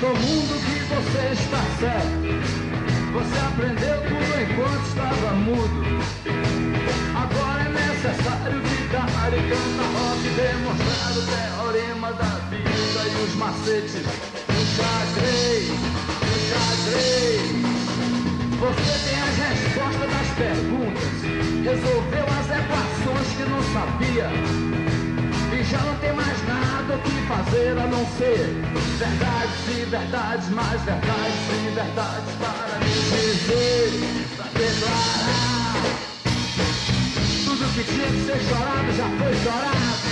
todo 0.00 0.18
mundo 0.18 0.54
que 0.64 0.78
você 0.92 1.32
está 1.32 1.62
certo. 1.80 2.26
Você 3.12 3.38
aprendeu 3.38 3.96
tudo 4.02 4.32
enquanto 4.42 4.86
estava 4.86 5.34
mudo. 5.36 5.80
Agora 7.14 7.62
é 7.62 7.70
necessário 7.70 8.60
ficar 8.62 9.08
e 9.32 9.40
cantar 9.48 9.90
rock, 9.96 10.22
demonstrar 10.36 11.12
o 11.12 11.22
teorema 11.32 12.12
da 12.12 12.32
vida 12.50 13.00
e 13.04 13.24
os 13.24 13.34
macetes 13.36 14.02
do 14.46 14.60
xadrez, 14.76 15.68
do 16.20 16.34
xadrez. 16.48 17.46
Você 18.58 18.92
tem 19.08 19.18
as 19.22 19.36
respostas 19.48 20.10
das 20.10 20.28
perguntas, 20.36 21.14
resolveu 21.64 22.26
as 22.38 22.46
equações 22.50 23.28
que 23.36 23.44
não 23.48 23.62
sabia 23.72 24.95
já 25.76 25.84
não 25.84 25.96
tem 25.96 26.12
mais 26.12 26.48
nada 26.48 26.98
que 27.04 27.10
fazer 27.26 27.70
a 27.78 27.86
não 27.86 28.06
ser 28.16 28.62
verdades 28.98 29.52
e 29.68 29.84
verdades, 29.84 30.48
mais 30.50 30.80
verdades 30.82 31.34
e 31.52 31.70
verdades 31.74 32.34
para 32.40 32.78
me 32.78 32.92
dizer, 32.92 33.90
para 34.36 34.46
declarar. 34.58 35.76
Tudo 37.44 37.74
que 37.74 37.84
tinha 37.84 38.06
que 38.06 38.20
ser 38.24 38.40
chorado 38.48 38.92
já 38.96 39.08
foi 39.18 39.34
chorado. 39.44 40.06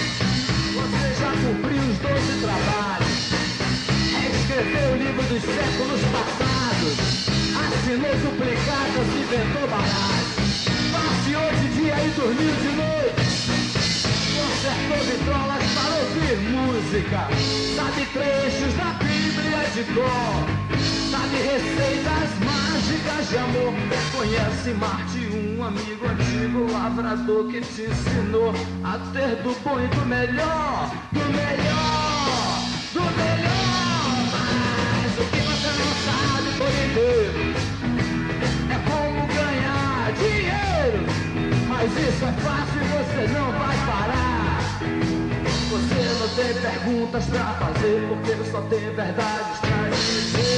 Você 0.75 1.09
já 1.21 1.31
cumpriu 1.31 1.83
os 1.83 1.99
doze 1.99 2.35
trabalhos. 2.41 3.15
Escreveu 4.35 4.93
o 4.93 4.97
livro 4.97 5.23
dos 5.23 5.43
séculos 5.43 6.01
passados. 6.13 6.97
Assinou 7.65 8.15
duplicadas 8.17 9.07
e 9.15 9.21
inventou 9.23 9.67
baralhos. 9.69 10.35
Passeou 10.93 11.51
de 11.61 11.69
dia 11.75 11.95
e 11.95 12.11
dormiu 12.11 12.55
de 12.57 12.77
noite 12.77 12.94
concertou 14.65 15.05
vitrolas 15.05 15.63
para 15.75 15.95
ouvir 16.01 16.37
música. 16.51 17.29
Sabe 17.77 18.07
trechos 18.07 18.75
da 18.75 18.93
Bíblia 19.05 19.61
de 19.75 19.85
cor. 19.93 20.65
Sabe 21.11 21.37
receitas 21.37 22.31
mágicas 22.41 23.29
de 23.29 23.37
amor. 23.37 23.75
Conhece 24.17 24.71
Marte, 24.75 25.19
um 25.19 25.65
amigo 25.65 26.07
antigo 26.07 26.73
lavrador 26.73 27.51
que 27.51 27.61
te 27.61 27.83
ensinou 27.83 28.55
a 28.83 28.99
ter 29.13 29.37
do 29.43 29.55
bom 29.63 29.81
e 29.81 29.87
do 29.89 30.07
melhor. 30.07 30.91
Do 31.13 31.21
melhor, 31.21 32.63
do 32.95 33.03
melhor. 33.03 34.15
Mas 34.33 35.19
o 35.19 35.25
que 35.31 35.41
você 35.41 35.71
não 35.79 35.93
sabe 36.07 36.49
por 36.59 36.71
inteiro 36.85 37.55
é 38.71 38.79
como 38.89 39.27
ganhar 39.27 40.13
dinheiro. 40.13 41.05
Mas 41.69 41.91
isso 41.93 42.25
é 42.25 42.33
fácil 42.41 42.81
e 42.81 42.89
você 42.89 43.33
não 43.33 43.53
vai 43.53 43.77
parar. 43.87 44.34
Você 45.75 46.05
não 46.21 46.29
tem 46.37 46.55
perguntas 46.63 47.25
pra 47.27 47.55
fazer, 47.55 48.07
porque 48.09 48.51
só 48.53 48.61
tem 48.61 48.95
verdades 48.95 49.59
pra 49.59 49.89
dizer. 49.91 50.54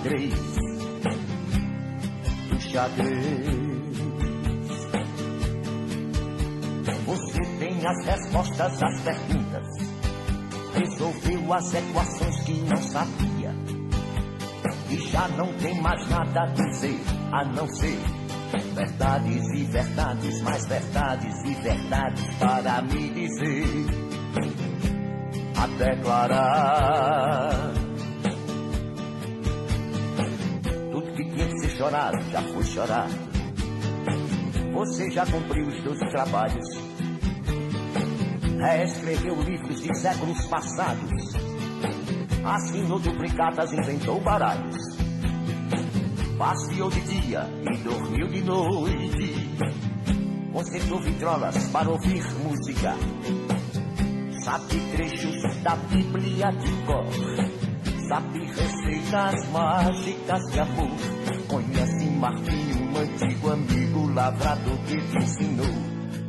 Macetes 0.00 0.56
do 2.48 2.60
xadrez. 2.60 2.60
xadrez. 2.60 3.60
Você 7.06 7.40
tem 7.58 7.86
as 7.86 8.06
respostas 8.06 8.82
às 8.82 9.00
perguntas, 9.00 9.66
resolveu 10.74 11.52
as 11.52 11.74
equações 11.74 12.40
que 12.42 12.52
não 12.52 12.76
sabia. 12.76 13.54
E 14.88 14.96
já 15.08 15.26
não 15.28 15.52
tem 15.54 15.80
mais 15.80 16.08
nada 16.08 16.42
a 16.42 16.46
dizer, 16.46 17.00
a 17.32 17.44
não 17.44 17.66
ser 17.68 17.98
verdades 18.74 19.44
e 19.54 19.64
verdades, 19.64 20.40
mais 20.42 20.66
verdades 20.66 21.34
e 21.44 21.54
verdades 21.62 22.24
para 22.38 22.82
me 22.82 23.10
dizer, 23.10 23.86
a 25.56 25.66
declarar. 25.66 27.69
Chorado 31.80 32.18
já 32.30 32.42
foi 32.42 32.62
chorado. 32.64 33.14
Você 34.74 35.10
já 35.10 35.24
cumpriu 35.24 35.66
os 35.66 35.82
seus 35.82 35.98
trabalhos, 36.10 36.66
reescreveu 38.58 39.40
livros 39.40 39.80
de 39.80 39.98
séculos 39.98 40.46
passados, 40.48 41.10
assinou 42.44 42.98
duplicatas, 42.98 43.72
inventou 43.72 44.20
baralhos 44.20 44.76
passeou 46.36 46.90
de 46.90 47.00
dia 47.00 47.46
e 47.70 47.76
dormiu 47.78 48.26
de 48.28 48.42
noite. 48.42 49.50
Consertou 50.52 51.00
vitrolas 51.02 51.68
para 51.68 51.90
ouvir 51.90 52.22
música. 52.42 52.94
Sabe 54.42 54.80
trechos 54.96 55.62
da 55.62 55.76
Bíblia 55.76 56.50
de 56.50 56.72
cor. 56.86 57.06
Sabe 58.08 58.38
receitas 58.46 59.48
mágicas 59.50 60.40
de 60.50 60.60
amor. 60.60 61.19
Conhece 61.50 62.06
Martinho, 62.10 62.92
um 62.92 62.96
antigo 62.96 63.50
amigo 63.50 64.12
lavrador 64.14 64.78
que 64.86 64.96
te 65.00 65.18
ensinou 65.18 65.66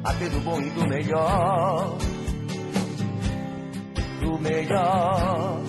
a 0.03 0.13
ter 0.15 0.29
do 0.31 0.39
bom 0.39 0.59
e 0.59 0.69
do 0.71 0.87
melhor. 0.87 1.97
Do 4.19 4.39
melhor. 4.39 5.61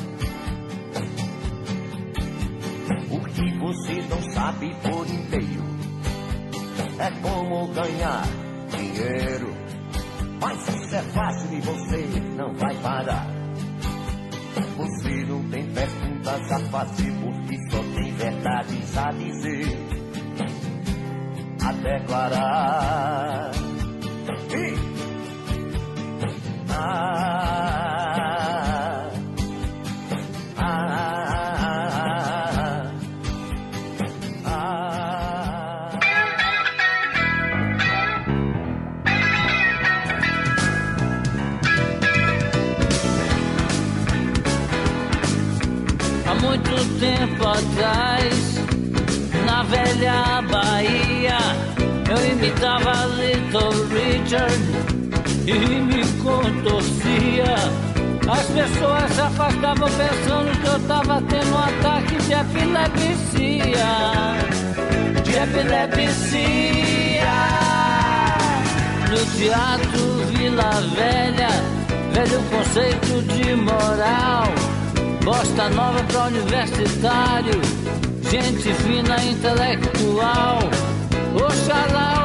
que 3.35 3.59
você 3.59 3.95
não 4.09 4.23
sabe 4.33 4.75
por 4.83 5.07
inteiro. 5.07 5.65
É 6.99 7.11
como 7.21 7.69
ganhar 7.75 8.25
dinheiro. 8.71 9.53
Mas 10.41 10.69
isso 10.69 10.95
é 10.97 11.03
fácil 11.03 11.53
e 11.53 11.61
você 11.61 12.21
não 12.37 12.55
vai 12.55 12.75
parar. 12.77 13.27
Você 14.77 15.25
não 15.27 15.43
tem 15.51 15.67
perguntas 15.73 16.02
a 16.29 16.59
fazer 16.71 17.13
porque 17.21 17.57
só 17.71 17.83
tem 17.95 18.13
verdades 18.15 18.97
a 18.97 19.11
dizer, 19.13 19.79
a 21.61 21.73
declarar. 21.73 23.53
Ah, 26.75 28.22
atrás, 47.53 48.35
na 49.47 49.63
velha 49.65 50.43
Bahia, 50.51 51.39
eu 52.11 52.33
imitava 52.33 53.07
Little 53.17 53.87
Richard 53.89 54.63
e 55.47 55.53
me 55.53 56.03
contorcia. 56.23 57.57
As 58.31 58.47
pessoas 58.47 59.13
se 59.13 59.21
afastavam 59.21 59.89
pensando 59.91 60.61
que 60.61 60.67
eu 60.67 60.81
tava 60.87 61.23
tendo 61.23 61.53
um 61.53 61.59
ataque 61.59 62.17
de 62.17 62.33
epilepsia. 62.33 63.93
De 65.23 65.33
epilepsia. 65.37 66.73
No 69.11 69.19
teatro 69.39 70.03
Vila 70.31 70.71
Velha, 70.95 71.51
velho 72.13 72.41
conceito 72.51 73.23
de 73.35 73.57
moral 73.57 74.72
Bosta 75.25 75.69
nova 75.69 76.03
pra 76.05 76.25
universitário, 76.25 77.61
gente 78.29 78.75
fina 78.75 79.23
intelectual. 79.25 80.59
Oxalá, 81.35 82.22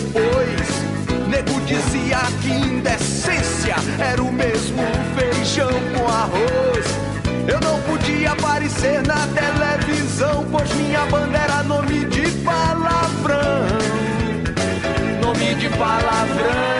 depois, 0.00 1.28
nego 1.28 1.60
dizia 1.66 2.18
que 2.40 2.50
indecência 2.50 3.76
era 3.98 4.22
o 4.22 4.32
mesmo 4.32 4.82
feijão 5.16 5.70
com 5.94 6.08
arroz. 6.08 6.86
Eu 7.46 7.60
não 7.60 7.80
podia 7.82 8.32
aparecer 8.32 9.02
na 9.06 9.26
televisão, 9.28 10.46
pois 10.50 10.72
minha 10.74 11.04
banda 11.06 11.38
era 11.38 11.62
nome 11.62 12.04
de 12.06 12.30
palavrão. 12.42 13.66
Nome 15.22 15.54
de 15.56 15.68
palavrão. 15.70 16.79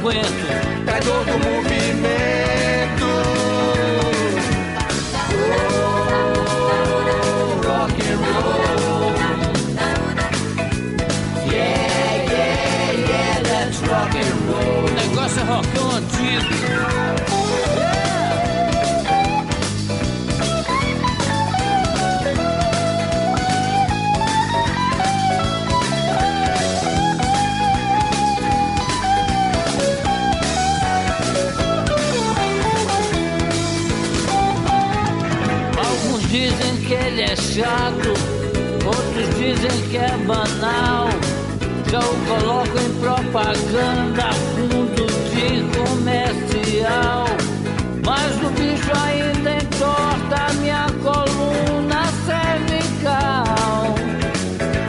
Aguento. 0.00 0.46
Traidor 0.86 1.24
do 1.26 1.38
movimento. 1.38 3.08
Oh, 5.82 7.60
rock 7.66 8.00
and 8.08 8.20
roll. 8.26 9.14
Yeah, 11.52 12.24
yeah, 12.32 12.92
yeah, 13.08 13.42
let's 13.44 13.78
rock 13.82 14.16
and 14.16 14.34
roll. 14.48 14.84
O 14.84 14.90
negócio 14.90 15.40
é 15.40 15.44
rockão 15.44 15.90
antigo. 15.96 16.59
Ele 37.10 37.22
é 37.22 37.36
chato, 37.36 38.14
outros 38.86 39.28
dizem 39.36 39.88
que 39.90 39.96
é 39.96 40.16
banal. 40.26 41.08
Já 41.90 41.98
o 41.98 42.16
coloco 42.26 42.78
em 42.78 42.92
propaganda, 43.00 44.30
fundo 44.54 45.06
de 45.30 45.64
comercial. 45.76 47.26
Mas 48.06 48.36
o 48.36 48.50
bicho 48.50 48.92
ainda 49.04 49.56
entorta 49.56 50.52
minha 50.60 50.86
coluna 51.02 52.02
cervical. 52.26 53.44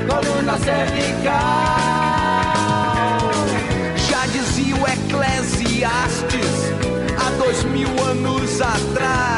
Coluna 0.08 0.58
cervical. 0.60 1.32
Já 4.10 4.26
dizia 4.28 4.76
o 4.76 4.88
Eclesiastes 4.88 6.72
há 7.18 7.30
dois 7.44 7.64
mil 7.64 7.90
anos 8.06 8.62
atrás 8.62 9.31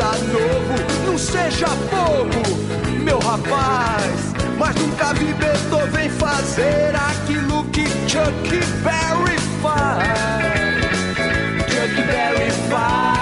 ainda 0.00 0.32
novo, 0.32 1.06
não 1.06 1.18
seja 1.18 1.68
bobo, 1.90 3.02
meu 3.04 3.18
rapaz. 3.18 4.32
Mas 4.58 4.74
nunca 4.76 5.12
vi 5.14 5.32
Beethoven 5.34 6.08
fazer 6.10 6.94
aquilo 6.94 7.64
que 7.64 7.84
Chuck 8.08 8.50
Berry 8.82 9.38
faz. 9.62 10.06
Chuck 11.68 11.94
Berry 12.06 12.50
faz. 12.68 13.20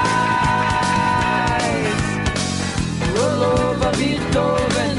Roll 3.14 3.42
over 3.42 3.97
Beethoven. 3.97 4.94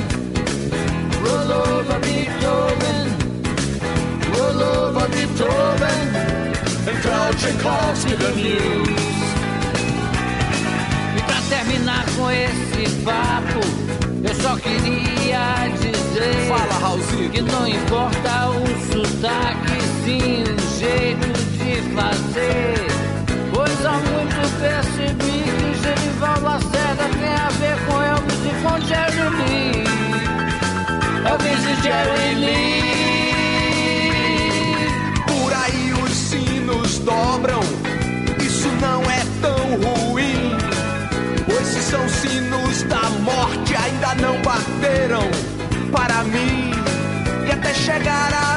Roll 1.23 1.51
over 1.51 1.99
Beethoven. 1.99 2.99
Roll 4.33 4.61
over 4.61 5.07
Beethoven. 5.09 5.99
And 6.87 7.03
tell 7.03 7.33
Tchaikovsky 7.33 8.15
the 8.15 8.31
news 8.35 9.08
terminar 11.69 12.03
com 12.17 12.31
esse 12.31 12.89
papo, 13.03 13.59
eu 14.23 14.35
só 14.41 14.55
queria 14.55 15.69
dizer 15.79 16.47
Fala, 16.47 16.73
Raulzito. 16.81 17.29
que 17.29 17.41
não 17.41 17.67
importa 17.67 18.49
o 18.49 18.65
sotaque, 18.91 19.79
sim 20.03 20.43
o 20.43 20.57
jeito 20.79 21.27
de 21.57 21.81
fazer. 21.93 22.87
Pois 23.53 23.85
há 23.85 23.91
muito 23.91 24.39
percebi 24.59 25.43
que 25.43 25.69
Genival 25.83 26.41
Lacerda 26.41 27.07
tem 27.19 27.33
a 27.33 27.49
ver 27.59 27.77
com 27.85 28.01
Elvis 28.01 28.45
e 28.45 28.53
com 28.63 28.79
Jerry 28.87 29.29
Lee. 29.37 29.83
Elvis 31.29 31.63
e 31.65 31.75
Jerry 31.83 32.35
Lee. 32.35 32.89
Por 35.27 35.53
aí 35.53 35.93
os 36.03 36.11
sinos 36.11 36.99
dobram, 36.99 37.38
bateram 44.59 45.29
para 45.91 46.23
mim. 46.23 46.71
E 47.47 47.51
até 47.51 47.73
chegar 47.73 48.33
a 48.33 48.48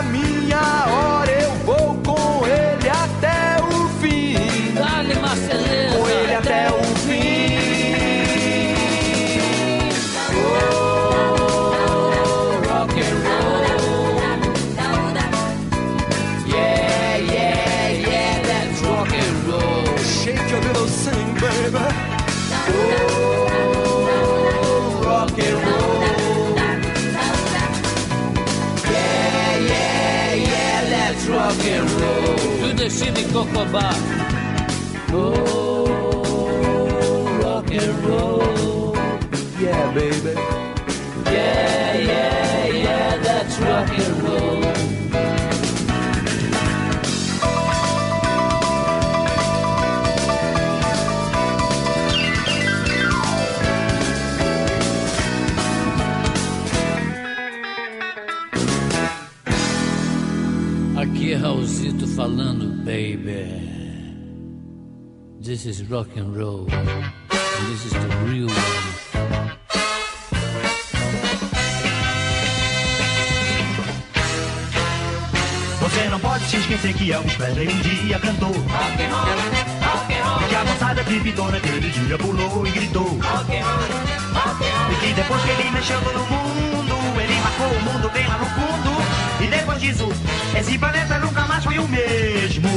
roll. 32.01 32.37
Do 32.61 32.73
the 32.75 32.89
Chile 32.89 33.25
Cocobá. 33.33 33.89
Oh, 35.13 36.59
rock 37.43 37.71
and 37.71 38.05
roll. 38.05 38.95
Yeah, 39.61 39.93
baby. 39.95 40.35
Yeah, 41.31 41.97
yeah, 41.97 42.67
yeah, 42.67 43.17
that's 43.19 43.59
rock 43.61 43.91
and 43.99 44.23
roll. 44.23 44.62
Falando, 62.15 62.67
baby. 62.85 63.49
This 65.41 65.67
is 65.67 65.83
rock 65.91 66.09
and 66.17 66.37
roll. 66.37 66.69
And 66.71 67.67
this 67.71 67.87
is 67.87 67.93
the 67.93 68.09
real 68.27 68.49
one. 68.49 69.03
Você 75.81 76.09
não 76.09 76.21
pode 76.21 76.45
se 76.45 76.57
esquecer 76.57 76.95
que 76.95 77.13
Elvis 77.13 77.35
Presley 77.35 77.69
um 77.69 77.81
dia 77.81 78.19
cantou 78.19 78.49
Rock 78.49 79.03
and 79.03 79.11
roll, 79.11 79.27
rock 79.81 80.15
and 80.15 80.25
roll. 80.25 80.49
Que 80.49 80.55
a 80.55 80.65
moçada 80.65 81.03
bebidona 81.03 81.51
naquele 81.53 81.91
dia 81.91 82.19
pulou 82.19 82.67
e 82.67 82.71
gritou 82.71 83.05
Rock 83.05 83.57
and 83.57 83.65
roll, 83.65 83.79
rock 84.33 84.65
and 84.65 84.79
roll. 84.79 84.93
E 84.93 84.97
que 85.01 85.13
depois 85.15 85.43
que 85.43 85.51
ele 85.51 85.71
mexeu 85.71 86.01
no 86.01 86.13
mundo 86.13 87.21
Ele 87.21 87.41
marcou 87.41 87.67
o 87.67 87.83
mundo 87.83 88.11
bem 88.11 88.27
lá 88.27 88.39
no 88.39 88.47
fundo 88.47 89.22
E 89.43 89.47
depois 89.49 89.81
disso, 89.81 90.09
esse 90.57 90.79
planeta 90.79 91.19
nunca 91.19 91.41
mais 91.47 91.65
foi 91.65 91.77
o 91.77 91.89
mesmo. 91.89 92.69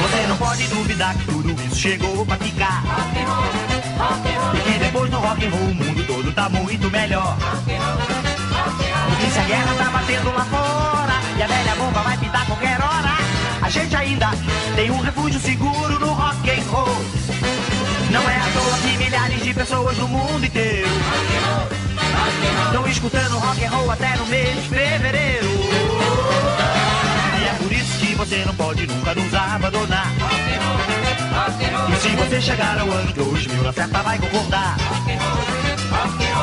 Você 0.00 0.26
não 0.26 0.36
pode 0.38 0.66
duvidar 0.68 1.14
que 1.14 1.24
tudo 1.26 1.54
isso 1.66 1.76
chegou 1.76 2.24
pra 2.24 2.36
ficar. 2.38 2.82
Rock 2.86 3.18
and 3.18 3.28
roll, 3.28 3.44
rock 3.98 4.28
and 4.28 4.40
roll. 4.40 4.54
E 4.54 4.60
que 4.60 4.78
depois 4.78 5.10
no 5.10 5.18
rock 5.18 5.44
and 5.44 5.50
roll 5.50 5.68
o 5.68 5.74
mundo 5.74 6.06
todo 6.06 6.32
tá 6.32 6.48
muito 6.48 6.90
melhor. 6.90 7.36
Porque 7.66 9.30
se 9.30 9.38
a 9.38 9.44
guerra 9.44 9.74
tá 9.74 9.90
batendo 9.90 10.32
lá 10.32 10.44
fora 10.44 11.12
E 11.36 11.42
a 11.42 11.46
velha 11.46 11.74
bomba 11.76 12.00
vai 12.00 12.16
pintar 12.16 12.46
qualquer 12.46 12.80
hora. 12.80 13.16
A 13.60 13.68
gente 13.68 13.94
ainda 13.94 14.30
tem 14.74 14.90
um 14.90 15.00
refúgio 15.00 15.38
seguro 15.38 15.98
no 16.00 16.14
rock 16.14 16.50
and 16.50 16.64
roll. 16.70 17.04
Não 18.10 18.22
é 18.22 18.36
à 18.36 18.48
toa 18.52 18.78
que 18.78 18.96
milhares 18.96 19.42
de 19.42 19.52
pessoas 19.52 19.98
no 19.98 20.08
mundo 20.08 20.46
inteiro 20.46 20.88
Estão 22.66 22.86
escutando 22.88 23.38
rock 23.38 23.64
and 23.64 23.70
roll 23.70 23.90
até 23.90 24.16
no 24.16 24.26
mês 24.26 24.54
de 24.54 24.68
fevereiro. 24.68 25.46
E 27.40 27.44
é 27.44 27.54
por 27.60 27.72
isso 27.72 27.98
que 27.98 28.14
você 28.14 28.44
não 28.46 28.54
pode 28.54 28.86
nunca 28.86 29.14
nos 29.14 29.34
abandonar. 29.34 30.12
E 31.88 31.96
se 32.00 32.08
você 32.16 32.40
chegar 32.40 32.78
ao 32.78 32.90
ano 32.90 33.12
2000 33.12 33.62
na 33.62 33.72
certa 33.72 34.02
vai 34.02 34.18
concordar. 34.18 34.76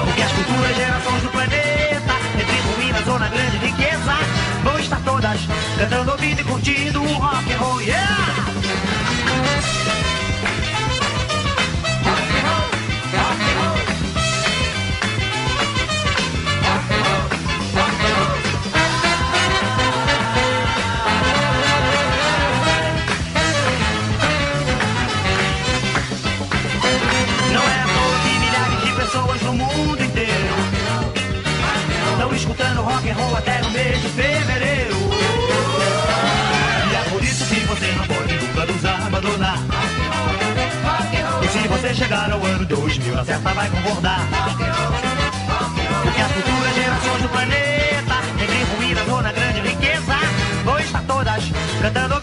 Porque 0.05 0.21
as 0.21 0.31
futuras 0.31 0.75
gerações 0.75 1.24
do 1.24 1.29
planeta, 1.29 2.13
entre 2.39 2.75
ruínas 2.75 3.07
ou 3.07 3.19
na 3.19 3.27
grande 3.27 3.57
riqueza, 3.57 4.17
vão 4.63 4.79
estar 4.79 5.01
todas 5.03 5.39
cantando, 5.77 6.12
ouvindo 6.12 6.41
e 6.41 6.43
curtindo 6.43 7.01
o 7.01 7.13
rock 7.13 7.53
and 7.53 7.57
roll, 7.57 7.81
yeah! 7.81 8.28
And 33.10 33.16
roll 33.16 33.36
até 33.36 33.62
no 33.62 33.72
mês 33.72 34.01
de 34.01 34.08
fevereiro. 34.10 34.96
E 36.92 36.96
é 36.96 37.10
por 37.10 37.24
isso 37.24 37.46
que 37.46 37.60
você 37.62 37.88
não 37.98 38.06
pode 38.06 38.34
nunca 38.36 38.66
nos 38.66 38.86
abandonar. 38.86 39.58
E 41.42 41.48
se 41.48 41.68
você 41.68 41.94
chegar 41.94 42.32
ao 42.32 42.44
ano 42.44 42.66
2000, 42.66 43.16
na 43.16 43.25
certa 43.25 43.54
vai 43.54 43.70
concordar. 43.70 44.28
Porque 46.04 46.22
as 46.22 46.32
futuras 46.32 46.75
gerações 46.75 47.22
do 47.22 47.30
planeta, 47.30 48.16
entre 48.44 48.63
ruínas 48.75 49.08
ou 49.08 49.22
na 49.22 49.32
grande 49.32 49.62
riqueza, 49.62 50.16
vão 50.63 50.80
estar 50.80 51.04
todas 51.04 51.44
cantando, 51.82 52.19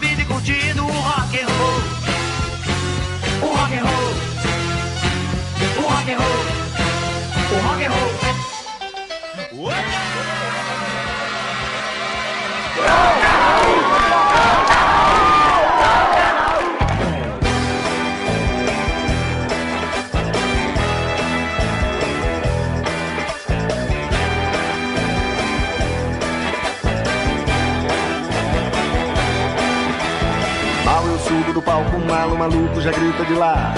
um 32.07 32.09
malo 32.09 32.37
maluco 32.37 32.81
já 32.81 32.91
grita 32.91 33.25
de 33.25 33.33
lá. 33.33 33.73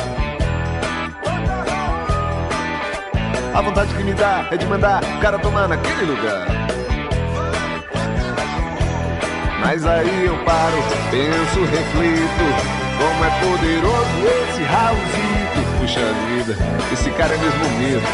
A 3.54 3.62
vontade 3.62 3.94
que 3.94 4.04
me 4.04 4.14
dá 4.14 4.48
é 4.52 4.58
de 4.58 4.66
mandar 4.68 5.04
o 5.04 5.20
cara 5.20 5.40
tomar 5.40 5.68
naquele 5.68 6.06
lugar. 6.06 6.48
Mas 9.60 9.86
aí 9.86 10.26
eu 10.26 10.38
paro, 10.46 10.78
penso, 11.10 11.60
reflito. 11.66 12.80
Como 13.00 13.26
é 13.26 13.30
poderoso 13.40 14.28
esse 14.44 14.64
Raulzito. 14.64 15.80
Puxa 15.80 16.00
vida, 16.28 16.56
esse 16.94 17.10
cara 17.12 17.34
é 17.34 17.38
mesmo 17.38 17.70
medo. 17.80 18.08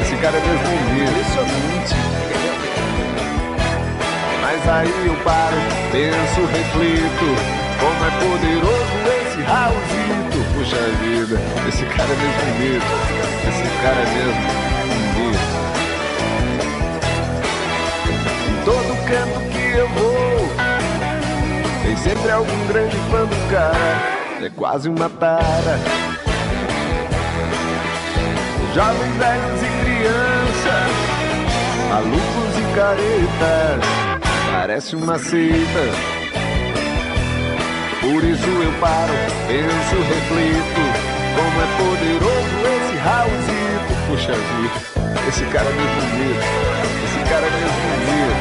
Esse 0.00 0.16
cara 0.16 0.36
é 0.36 0.40
mesmo 0.40 0.94
medo. 0.94 1.10
Impressionante. 1.10 1.94
Mas 4.42 4.68
aí 4.68 5.06
eu 5.06 5.16
paro, 5.22 5.56
penso, 5.92 6.46
reflito. 6.46 7.62
Como 7.78 8.04
é 8.04 8.10
poderoso 8.20 9.21
Raulzito. 9.46 10.38
Puxa 10.54 10.76
vida, 11.02 11.40
esse 11.68 11.84
cara 11.86 12.10
é 12.10 12.16
mesmo 12.16 12.58
medo. 12.58 12.84
Esse 13.48 13.66
cara 13.82 14.00
é 14.00 14.06
mesmo 14.14 14.32
medo. 14.32 14.72
Em 18.48 18.56
todo 18.64 18.90
canto 19.08 19.38
que 19.50 19.64
eu 19.76 19.88
vou, 19.88 20.48
tem 21.82 21.96
sempre 21.96 22.30
algum 22.30 22.66
grande 22.68 22.96
fã 23.10 23.24
do 23.24 23.50
cara. 23.50 24.22
É 24.44 24.50
quase 24.50 24.88
uma 24.88 25.08
tara. 25.08 25.78
Jovens, 28.74 29.16
velhos 29.16 29.62
e 29.62 29.68
crianças, 29.84 30.92
malucos 31.90 32.58
e 32.58 32.62
caretas, 32.74 33.80
parece 34.50 34.96
uma 34.96 35.18
seita. 35.18 36.21
Por 38.12 38.22
isso 38.24 38.44
eu 38.44 38.72
paro, 38.78 39.14
penso, 39.48 39.96
reflito, 40.02 40.84
como 41.34 41.56
é 41.62 41.66
poderoso 41.78 42.60
esse 42.76 42.96
Raulzito. 42.98 43.92
Puxa 44.06 44.34
vida, 44.34 44.78
esse 45.28 45.44
cara 45.46 45.64
é 45.64 45.72
mesmo 45.72 46.02
bonito, 46.10 46.44
esse 47.06 47.20
cara 47.30 47.46
é 47.46 47.50
mesmo 47.50 47.80
bonito. 47.88 48.36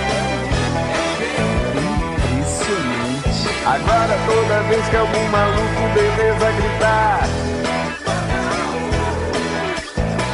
Impressionante. 2.34 3.48
Agora 3.66 4.14
toda 4.28 4.62
vez 4.64 4.84
que 4.90 4.96
algum 4.98 5.26
maluco 5.30 5.82
beleza 5.94 6.52
gritar 6.52 7.30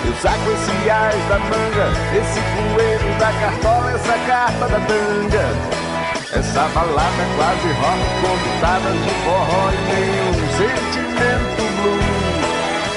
Eu 0.04 0.14
saco 0.16 0.50
esse 0.50 0.90
ás 0.90 1.16
da 1.30 1.38
manga 1.38 1.92
Esse 2.18 2.40
coelho 2.42 3.20
da 3.20 3.32
cartola 3.34 3.92
Essa 3.92 4.18
carta 4.26 4.68
da 4.68 4.80
tanga 4.80 5.87
essa 6.34 6.68
balada 6.74 7.24
quase 7.38 7.68
rock 7.80 8.02
com 8.22 8.38
pitadas 8.44 8.98
de 9.02 9.10
forró 9.24 9.72
e 9.72 9.76
nenhum 9.88 10.34
sentimento 10.58 11.62
blue 11.82 12.18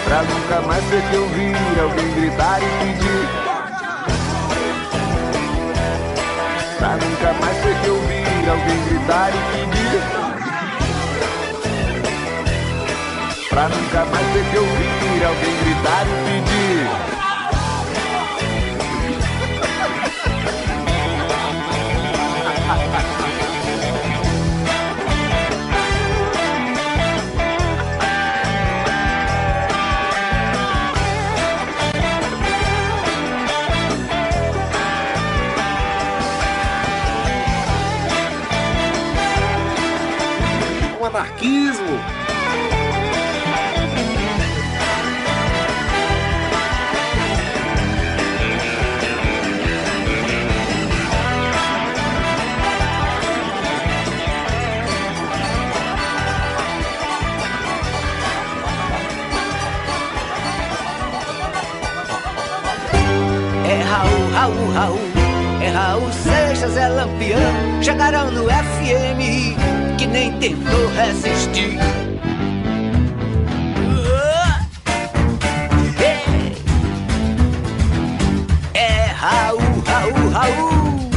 Pra 0.04 0.22
nunca 0.22 0.60
mais 0.66 0.84
ter 0.90 1.02
que 1.08 1.16
ouvir 1.16 1.56
alguém 1.80 2.14
gritar 2.14 2.60
e 2.60 2.66
pedir. 2.80 3.28
Pra 6.78 6.96
nunca 6.96 7.32
mais 7.40 7.56
ter 7.62 7.76
que 7.80 7.90
ouvir 7.90 8.48
alguém 8.50 8.84
gritar 8.88 9.30
e 9.30 9.38
pedir. 9.52 10.02
Pra 13.48 13.68
nunca 13.68 14.04
mais 14.06 14.26
ter 14.32 14.44
que 14.50 14.58
ouvir 14.58 15.24
alguém 15.24 15.56
gritar 15.62 16.06
e 16.06 16.14
pedir 16.24 17.19
anarquismo. 41.40 42.00
É 63.66 63.82
Raul, 63.82 64.30
Raul, 64.32 64.72
Raul. 64.72 64.98
É 65.62 65.68
Raul 65.68 66.12
Seixas, 66.12 66.76
é 66.76 66.88
Lampião. 66.88 67.38
Chegaram 67.82 68.30
no 68.30 68.44
FM 68.44 69.59
que 69.59 69.59
nem 70.10 70.32
tentou 70.38 70.88
resistir. 70.88 71.78
É, 78.74 78.78
é 78.78 79.04
Raul, 79.12 79.60
Raul, 79.86 80.30
Raul. 80.30 81.10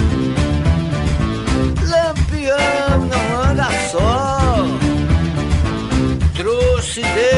Lampião 1.81 3.05
não 3.09 3.41
anda 3.41 3.67
só. 3.91 4.65
Trouxe 6.35 7.01
Deus 7.01 7.32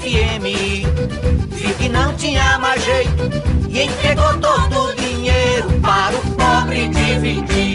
FM 0.00 0.44
viu 1.50 1.74
que 1.74 1.88
não 1.90 2.14
tinha 2.14 2.58
mais 2.58 2.82
jeito 2.82 3.30
e 3.68 3.82
entregou 3.82 4.32
todo 4.38 4.84
o 4.84 4.94
dinheiro 4.94 5.68
para 5.82 6.16
o 6.16 6.20
pobre 6.36 6.88
dividir. 6.88 7.69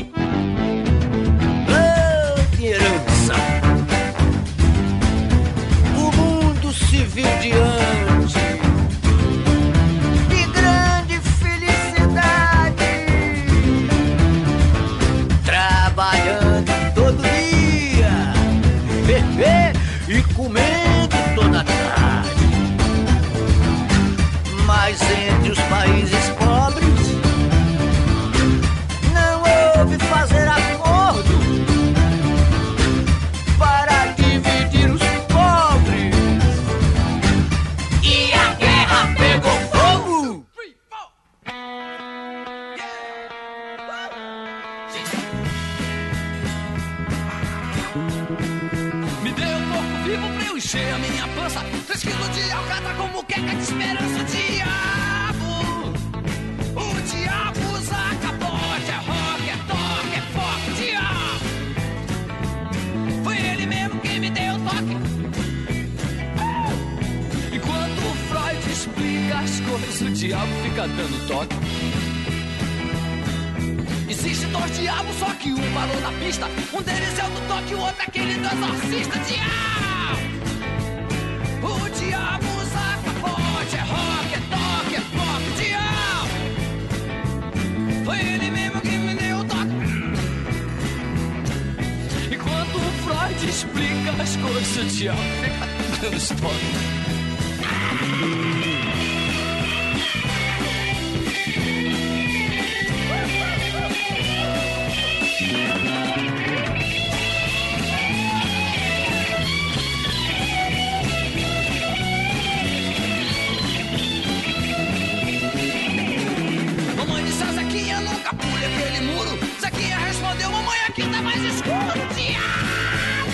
Respondeu, 120.36 120.52
mamãe, 120.52 120.80
aqui 120.88 121.02
tá 121.04 121.22
mais 121.22 121.42
escuro. 121.44 122.14
Diabo! 122.16 123.32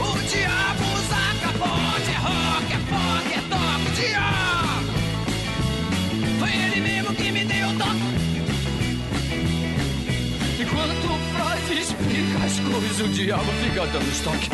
O 0.00 0.18
diabo 0.28 0.84
usa 0.94 1.22
capote, 1.42 2.10
é 2.10 2.18
rock, 2.18 2.72
é 2.72 2.78
pop, 2.88 3.28
é 3.32 3.42
toque. 3.50 3.90
Diabo! 4.00 4.90
Foi 6.38 6.50
ele 6.50 6.80
mesmo 6.80 7.14
que 7.14 7.32
me 7.32 7.44
deu 7.44 7.68
o 7.68 7.74
toque. 7.76 8.12
Enquanto 10.60 11.04
o 11.04 11.18
Freud 11.34 11.80
explica 11.80 12.38
as 12.44 12.58
coisas, 12.60 13.00
o 13.00 13.08
diabo 13.08 13.52
fica 13.62 13.86
dando 13.86 14.10
estoque. 14.10 14.48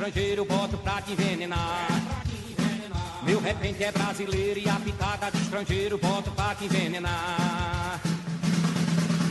Estrangeiro 0.00 0.46
boto 0.46 0.78
pra 0.78 1.02
te 1.02 1.12
envenenar. 1.12 1.86
Meu 3.22 3.38
repente 3.38 3.84
é 3.84 3.92
brasileiro 3.92 4.58
e 4.58 4.66
a 4.66 4.76
pitada 4.76 5.30
de 5.30 5.36
estrangeiro 5.42 5.98
boto 5.98 6.30
pra 6.30 6.54
te 6.54 6.64
envenenar. 6.64 8.00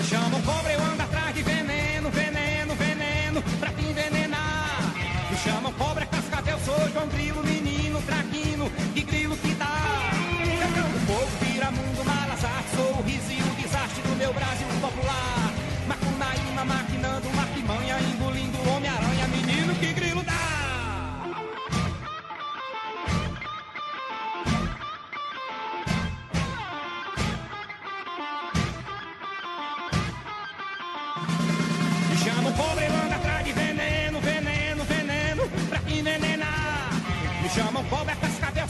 Chama 0.08 0.38
o 0.38 0.44
cobra, 0.44 0.72
eu 0.72 0.80
ando 0.84 1.02
atrás 1.02 1.34
de 1.34 1.42
veneno, 1.42 2.12
veneno, 2.12 2.76
veneno, 2.76 3.42
pra 3.60 3.72
te 3.72 3.84
envenenar. 3.84 4.94
Me 5.32 5.38
chama 5.38 5.70
o 5.70 5.74
cobra, 5.74 6.06
cascavel, 6.06 6.60
sou 6.64 6.90
João 6.94 7.08
Grilo, 7.08 7.44
menino, 7.44 8.00
traquino, 8.04 8.70
que 8.94 9.02
grilo 9.02 9.36
que 9.38 9.56
dá. 9.56 10.12
Pegando 10.44 11.08
fogo, 11.08 11.32
vira 11.42 11.72
mundo, 11.72 12.06
malazar, 12.06 12.64
sou 12.76 13.00
o 13.00 13.02
riso 13.02 13.32
e 13.32 13.42
o 13.42 13.56
desastre 13.56 14.04
do 14.04 14.16
meu 14.16 14.32
Brasil 14.34 14.69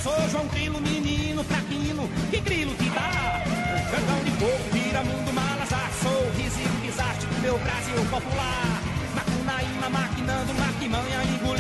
sou 0.10 0.30
João 0.30 0.48
Grilo, 0.48 0.82
menino, 0.82 1.44
traquino, 1.44 2.10
que 2.32 2.40
grilo 2.40 2.74
que 2.76 2.90
dá? 2.90 3.44
Cantão 3.92 4.24
de 4.24 4.32
fogo, 4.32 4.64
vira 4.74 5.04
mundo, 5.04 5.34
malazar, 5.34 5.92
sou 6.02 6.12
o 6.12 6.32
riso 6.38 6.60
o 6.60 6.82
desastre 6.86 7.28
do 7.28 7.42
meu 7.42 7.58
Brasil 7.60 7.96
popular. 8.10 8.82
Macunaíma, 9.16 9.90
maquinando, 9.90 10.54
maquimanha, 10.56 11.24
engolindo 11.24 11.59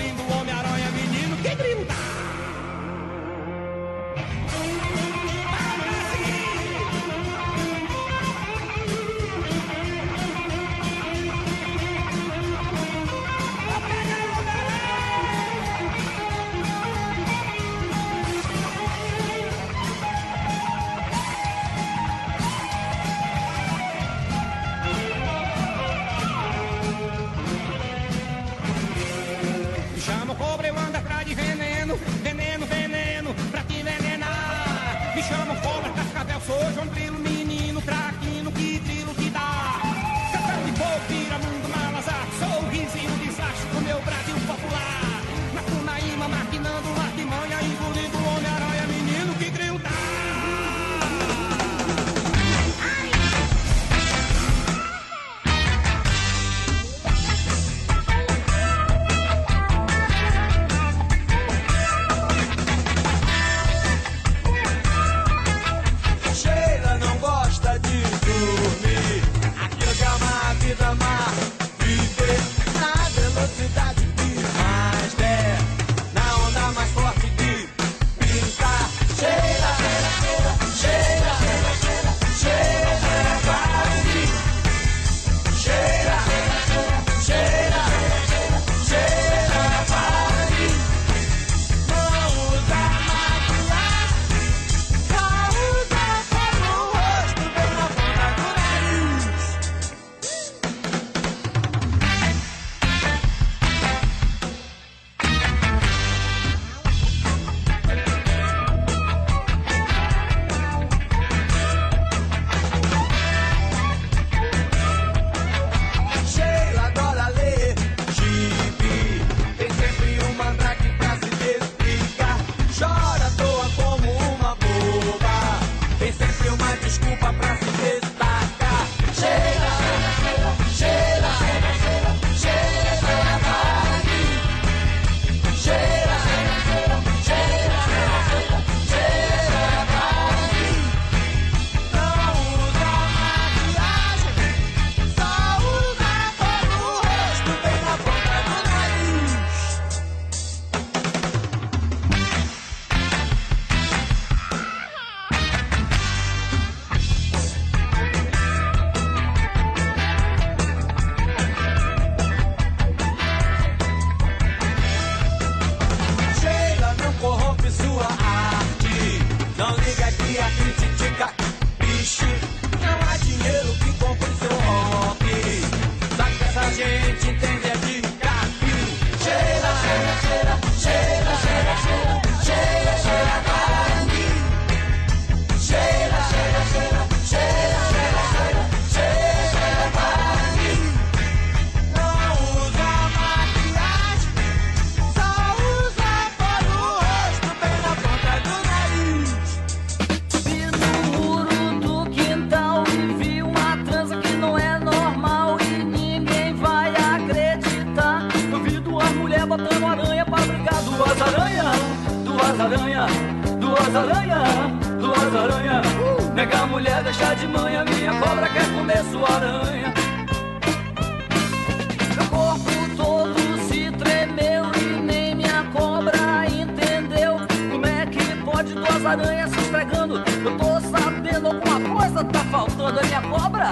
Eu 230.49 230.57
tô 230.57 230.81
sabendo 230.89 231.45
alguma 231.45 231.99
coisa 231.99 232.23
tá 232.23 232.39
faltando. 232.45 232.99
É 232.99 233.05
minha 233.05 233.21
cobra, 233.21 233.69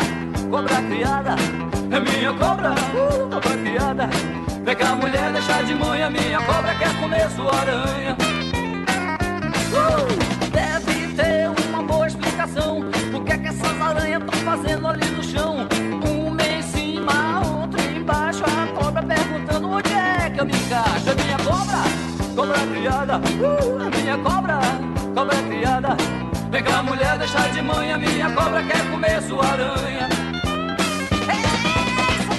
cobra 0.52 0.76
criada. 0.84 1.36
É 1.90 2.00
minha 2.00 2.34
cobra, 2.34 2.72
uh, 2.72 3.30
cobra 3.32 3.58
criada. 3.58 4.10
Vem 4.64 4.76
cá, 4.76 4.94
mulher, 4.94 5.32
deixa 5.32 5.64
de 5.64 5.74
manhã, 5.74 6.08
minha 6.12 6.40
cobra 6.40 6.76
quer 6.76 6.94
comer 7.00 7.28
sua 7.32 7.52
aranha. 7.56 8.16
Uh, 9.74 10.50
deve 10.52 11.16
ter 11.16 11.50
uma 11.68 11.82
boa 11.82 12.06
explicação. 12.06 12.84
O 13.12 13.24
que 13.24 13.32
é 13.34 13.38
que 13.40 13.48
essas 13.48 13.82
aranhas 13.82 14.22
estão 14.22 14.40
fazendo 14.42 14.88
ali 14.88 15.10
no 15.10 15.24
chão? 15.24 15.68
Uma 16.06 16.44
em 16.44 16.62
cima, 16.62 17.42
outra 17.60 17.82
embaixo. 17.82 18.44
A 18.44 18.68
cobra 18.80 19.02
perguntando 19.02 19.68
onde 19.68 19.94
é 19.94 20.30
que 20.30 20.40
eu 20.40 20.46
me 20.46 20.54
encaixo. 20.54 21.10
É 21.10 21.24
minha 21.24 21.38
cobra, 21.40 21.78
cobra 22.36 22.60
criada. 22.68 23.18
Uh, 23.18 23.82
é 23.82 23.98
minha 24.00 24.18
cobra, 24.20 24.60
cobra 25.16 25.42
criada. 25.42 26.17
Vem 26.50 26.64
cá, 26.64 26.82
mulher, 26.82 27.18
deixa 27.18 27.40
de 27.50 27.62
manhã. 27.62 27.98
Minha 27.98 28.32
cobra 28.32 28.64
quer 28.64 28.90
comer 28.90 29.22
sua 29.24 29.46
aranha. 29.46 30.08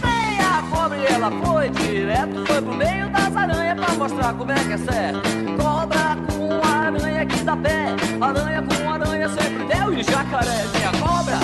É 0.03 0.43
a 0.43 0.63
cobra 0.71 0.97
e 0.97 1.07
ela 1.07 1.31
foi 1.45 1.69
direto, 1.71 2.47
foi 2.47 2.63
pro 2.63 2.75
meio 2.75 3.09
das 3.11 3.37
aranhas 3.37 3.79
pra 3.79 3.95
mostrar 3.95 4.33
como 4.35 4.53
é 4.53 4.55
que 4.55 4.73
é 4.73 4.79
certo. 4.79 5.21
Cobra 5.63 6.17
com 6.33 6.67
aranha 6.67 7.27
que 7.27 7.45
dá 7.45 7.57
pé, 7.57 7.95
aranha 8.21 8.63
com 8.63 8.93
aranha 8.93 9.29
sempre 9.29 9.65
deu 9.65 9.93
e 9.93 10.03
jacaré. 10.03 10.65
Minha 10.75 10.91
cobra, 11.07 11.39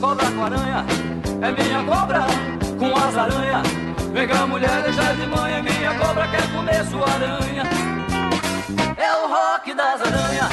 cobra 0.00 0.30
com 0.30 0.44
aranha, 0.44 0.84
é 1.40 1.62
minha 1.62 1.82
cobra 1.84 2.26
com 2.78 2.96
as 2.96 3.16
aranhas. 3.16 3.68
Vem 4.12 4.26
cá, 4.26 4.46
mulher, 4.46 4.82
deixa 4.82 5.14
de 5.14 5.26
manhã, 5.26 5.62
minha 5.62 5.94
cobra 5.94 6.26
quer 6.28 6.52
comer 6.52 6.84
sua 6.86 7.08
aranha. 7.08 7.62
É 8.96 9.12
o 9.14 9.28
rock 9.28 9.72
das 9.72 10.00
aranhas, 10.00 10.48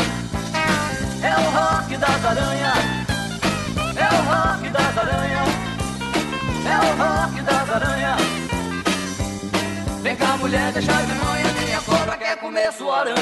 é 1.22 1.36
o 1.38 1.50
rock 1.52 1.98
das 1.98 2.26
aranhas, 2.26 2.78
é 3.96 4.08
o 4.14 4.22
rock 4.24 4.70
das 4.70 4.98
aranhas. 4.98 5.66
É 6.66 6.78
o 6.80 6.90
rock 6.98 7.42
das 7.42 7.70
aranhas. 7.70 8.22
Vem 10.02 10.16
cá, 10.16 10.36
mulher, 10.38 10.72
deixa 10.72 10.94
de 10.94 11.14
manhã. 11.14 11.54
Minha 11.64 11.82
cobra 11.82 12.18
quer 12.18 12.38
comer 12.38 12.72
sua 12.74 13.02
aranha. 13.02 13.16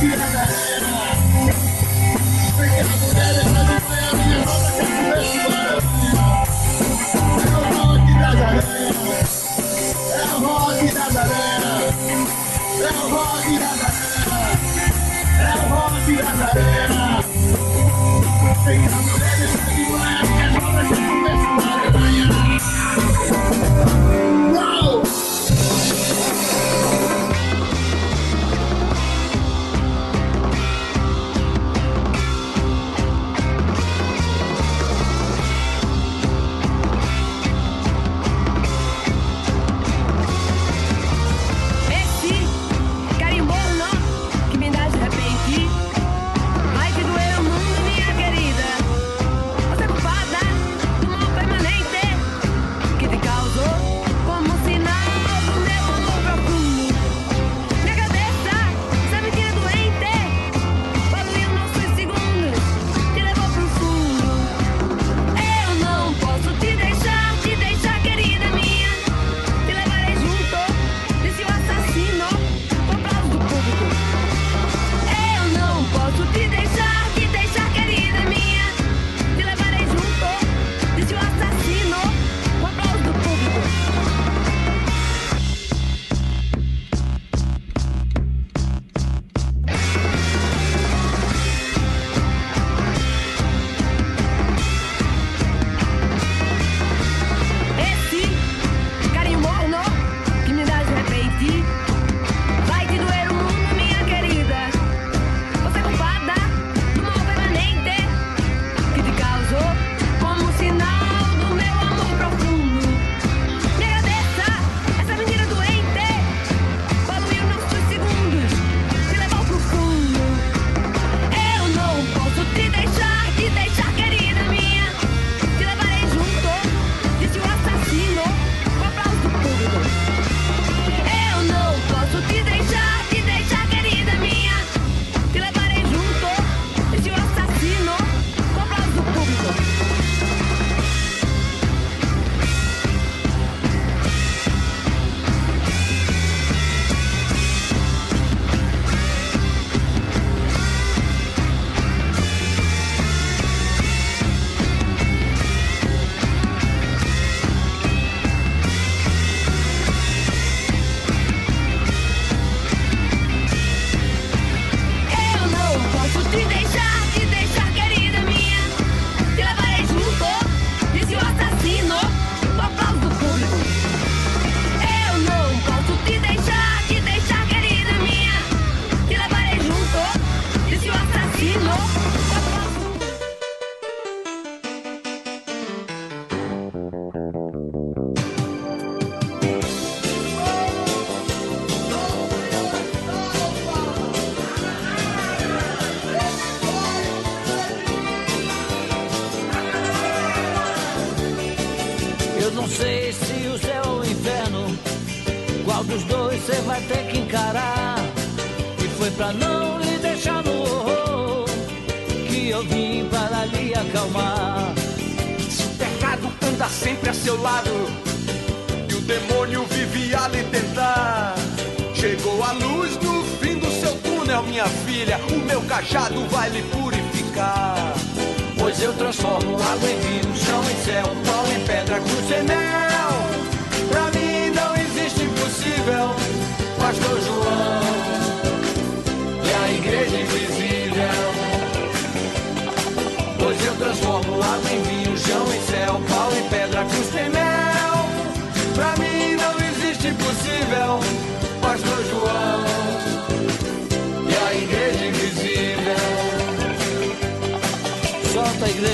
Esse 0.00 0.28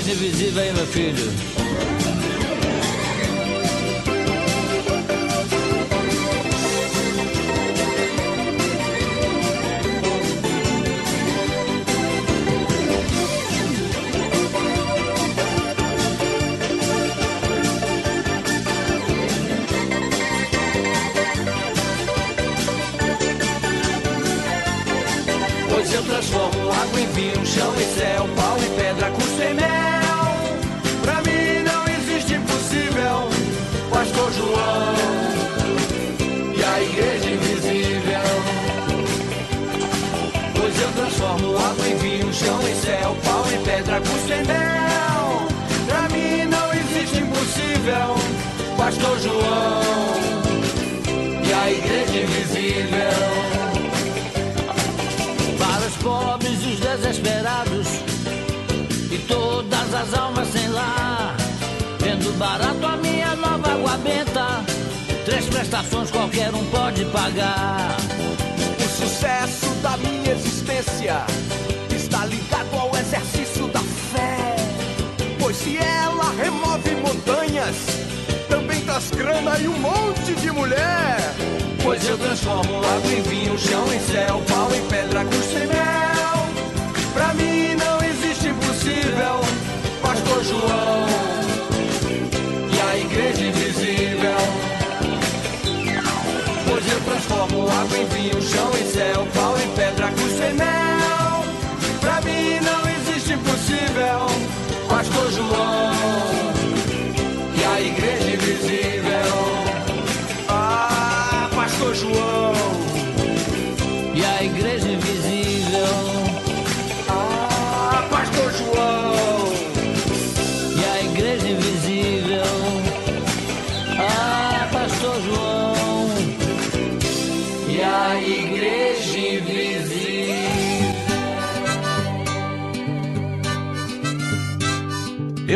Igreja 0.04 0.26
invisível 0.26 0.62
aí, 0.62 0.72
meu 0.74 0.86
filho. 0.86 1.32
Pois 25.70 25.94
eu 25.94 26.02
transformo 26.02 26.72
água 26.72 27.00
em 27.00 27.06
vinho, 27.12 27.46
chão 27.46 27.72
em 27.74 27.94
céu, 27.98 28.28
pau 28.36 28.58
em 28.58 28.76
pedra, 28.76 29.10
custo 29.10 29.42
em 29.42 29.54
mel. 29.54 29.83
João 34.36 34.94
e 36.56 36.62
a 36.62 36.82
igreja 36.82 37.30
invisível. 37.30 38.30
Pois 40.56 40.80
eu 40.80 40.92
transformo 40.92 41.56
água 41.58 41.88
em 41.88 41.96
vinho, 41.96 42.32
chão 42.32 42.60
em 42.68 42.74
céu, 42.74 43.16
pau 43.24 43.44
em 43.52 43.62
pedra, 43.62 44.00
custo 44.00 44.32
em 44.32 44.44
mel. 44.44 45.48
Pra 45.86 46.08
mim 46.08 46.44
não 46.46 46.72
existe 46.72 47.18
impossível, 47.18 48.14
Pastor 48.76 49.18
João 49.20 49.82
e 51.46 51.52
a 51.52 51.70
igreja 51.70 52.20
invisível. 52.22 53.54
Para 55.58 55.86
os 55.86 55.96
pobres 55.96 56.58
e 56.62 56.74
os 56.74 56.80
desesperados 56.80 57.88
e 59.10 59.18
todas 59.28 59.94
as 59.94 60.14
almas 60.14 60.48
sem 60.48 60.68
lar, 60.68 61.33
barato 62.36 62.86
a 62.86 62.96
minha 62.96 63.34
nova 63.36 63.72
água 63.72 63.96
benta. 63.98 64.64
Três 65.24 65.46
prestações 65.46 66.10
qualquer 66.10 66.54
um 66.54 66.64
pode 66.66 67.04
pagar. 67.06 67.96
O 68.78 68.88
sucesso 68.88 69.66
da 69.82 69.96
minha 69.96 70.32
existência 70.32 71.24
está 71.94 72.26
ligado 72.26 72.74
ao 72.78 72.90
exercício 72.96 73.68
da 73.68 73.80
fé. 73.80 74.56
Pois 75.38 75.56
se 75.56 75.76
ela 75.78 76.30
remove 76.42 76.94
montanhas, 76.96 77.76
também 78.48 78.80
traz 78.82 79.10
grana 79.10 79.58
e 79.58 79.68
um 79.68 79.78
monte 79.78 80.34
de 80.34 80.50
mulher. 80.50 81.18
Pois 81.82 82.06
eu 82.08 82.18
transformo 82.18 82.78
água 82.78 83.12
em 83.12 83.22
vinho, 83.22 83.58
chão 83.58 83.92
em 83.92 84.00
céu, 84.00 84.42
pau 84.48 84.74
em 84.74 84.86
pedra, 84.88 85.24
cruz 85.24 85.44
sem 85.46 85.66
mel. 85.66 86.46
Pra 87.12 87.34
mim 87.34 87.74
não 87.76 88.02
existe 88.08 88.48
impossível, 88.48 89.40
Pastor 90.02 90.44
João 90.44 91.23
água 97.62 97.98
em 97.98 98.06
vinho, 98.06 98.42
chão 98.42 98.70
em 98.80 98.86
céu, 98.86 99.26
pau 99.34 99.54
em 99.58 99.68
pedra, 99.68 99.83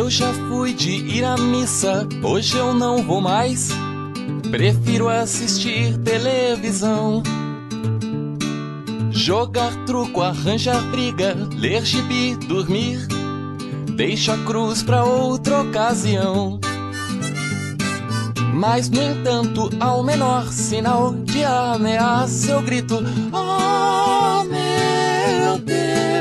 Eu 0.09 0.13
já 0.13 0.33
fui 0.33 0.73
de 0.73 0.91
ir 0.91 1.23
à 1.23 1.37
missa, 1.37 2.09
hoje 2.23 2.57
eu 2.57 2.73
não 2.73 3.03
vou 3.03 3.21
mais. 3.21 3.69
Prefiro 4.51 5.07
assistir 5.07 5.99
televisão. 5.99 7.23
Jogar 9.11 9.71
truco, 9.85 10.23
arranjar 10.23 10.81
briga, 10.91 11.37
ler 11.55 11.85
gibi, 11.85 12.35
dormir. 12.37 13.07
Deixo 13.97 14.33
a 14.33 14.39
cruz 14.39 14.83
pra 14.83 15.05
outra 15.05 15.61
ocasião. 15.61 16.59
Mas, 18.55 18.89
no 18.89 19.03
entanto, 19.03 19.69
ao 19.79 20.03
menor 20.03 20.51
sinal 20.51 21.13
de 21.13 21.45
ameaça, 21.45 22.53
eu 22.53 22.63
grito: 22.63 22.97
Oh, 23.31 24.43
meu 24.45 25.59
Deus! 25.59 26.18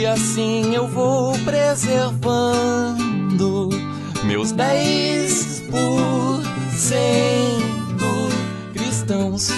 E 0.00 0.06
assim 0.06 0.74
eu 0.74 0.88
vou 0.88 1.38
preservando 1.40 2.08
meus 4.24 4.50
dez 4.50 5.62
por 5.70 6.40
cento 6.74 8.30
cristãos. 8.72 9.50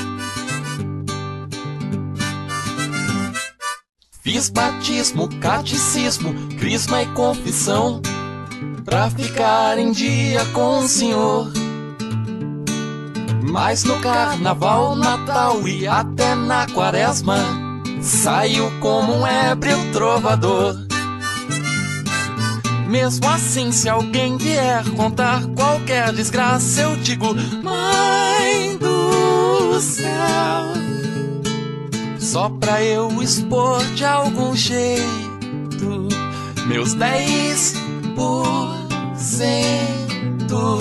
Fiz 4.21 4.49
batismo, 4.49 5.29
catecismo, 5.39 6.35
crisma 6.59 7.05
e 7.05 7.07
confissão 7.13 8.03
pra 8.85 9.09
ficar 9.11 9.79
em 9.79 9.93
dia 9.93 10.45
com 10.47 10.81
o 10.81 10.89
Senhor. 10.89 11.53
Mas 13.49 13.85
no 13.85 13.97
carnaval, 14.01 14.97
Natal 14.97 15.69
e 15.69 15.87
até 15.87 16.35
na 16.35 16.67
quaresma, 16.67 17.62
saio 18.03 18.71
como 18.81 19.15
um 19.15 19.27
ébrio 19.27 19.79
trovador. 19.93 20.77
Mesmo 22.89 23.27
assim, 23.29 23.73
se 23.73 23.89
alguém 23.89 24.37
vier 24.37 24.85
contar 24.91 25.47
qualquer 25.57 26.13
desgraça, 26.13 26.83
eu 26.83 26.97
digo: 26.97 27.35
Mãe 27.63 28.77
do 28.77 29.81
céu, 29.81 30.73
só 32.19 32.51
pra 32.51 32.83
eu 32.83 33.23
expor 33.23 33.83
de 33.95 34.05
algum 34.05 34.55
jeito 34.55 35.23
meus 36.67 36.95
dez 36.95 37.75
por 38.15 38.69
cento. 39.17 40.79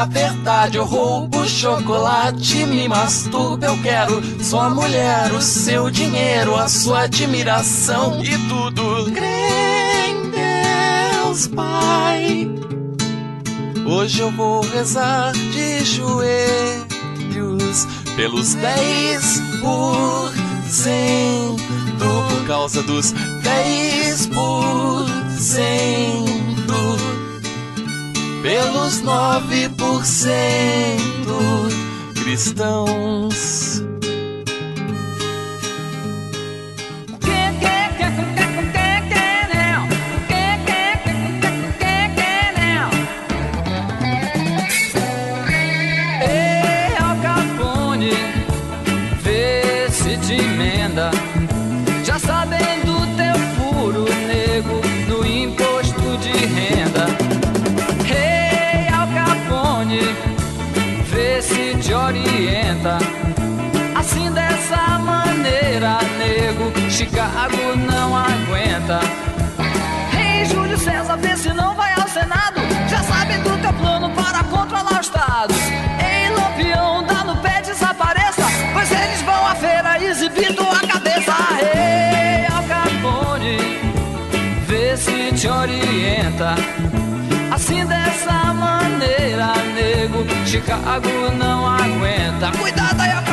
Na 0.00 0.06
verdade 0.06 0.78
eu 0.78 0.84
roubo 0.86 1.46
chocolate, 1.46 2.64
me 2.64 2.88
masturbo, 2.88 3.62
eu 3.62 3.76
quero 3.82 4.22
sua 4.42 4.70
mulher, 4.70 5.30
o 5.30 5.42
seu 5.42 5.90
dinheiro, 5.90 6.56
a 6.56 6.70
sua 6.70 7.02
admiração 7.02 8.24
e 8.24 8.30
tudo. 8.48 9.12
Crê 9.12 10.06
em 10.08 10.30
Deus, 10.30 11.48
Pai, 11.48 12.50
Hoje 13.84 14.20
eu 14.20 14.30
vou 14.32 14.62
rezar 14.62 15.32
de 15.32 15.84
joelhos 15.84 16.26
pelos 18.16 18.54
10 18.54 19.42
por 19.60 20.32
cento 20.66 21.62
por 21.98 22.46
causa 22.46 22.82
dos 22.82 23.12
10 23.12 24.28
por 24.28 25.06
cento 25.38 26.40
pelos 28.42 29.02
9 29.02 29.68
por 29.76 30.04
cento 30.04 31.38
cristãos. 32.14 33.89
Chicago 66.90 67.76
não 67.76 68.16
aguenta. 68.16 68.98
Ei, 70.18 70.44
Júlio 70.46 70.76
César, 70.76 71.16
vê 71.16 71.36
se 71.36 71.52
não 71.52 71.76
vai 71.76 71.92
ao 71.92 72.08
Senado. 72.08 72.60
Já 72.88 73.04
sabem 73.04 73.40
do 73.42 73.56
teu 73.58 73.72
plano 73.74 74.10
para 74.10 74.42
controlar 74.44 75.00
os 75.00 75.06
estados. 75.06 75.56
Ei, 76.00 76.28
Lampião, 76.34 77.04
dá 77.04 77.22
no 77.22 77.36
pé, 77.36 77.62
desapareça. 77.62 78.42
Pois 78.72 78.90
eles 78.90 79.22
vão 79.22 79.46
à 79.46 79.54
feira 79.54 80.02
exibir 80.02 80.56
tua 80.56 80.80
cabeça. 80.80 81.32
Ei, 81.72 82.46
Al 82.46 82.64
Capone, 82.64 83.56
vê 84.66 84.96
se 84.96 85.32
te 85.32 85.46
orienta. 85.46 86.56
Assim 87.52 87.86
dessa 87.86 88.52
maneira, 88.52 89.52
nego, 89.74 90.26
Chicago 90.44 91.30
não 91.38 91.64
aguenta. 91.64 92.50
Cuidado 92.58 93.00
aí, 93.00 93.12
Al 93.12 93.29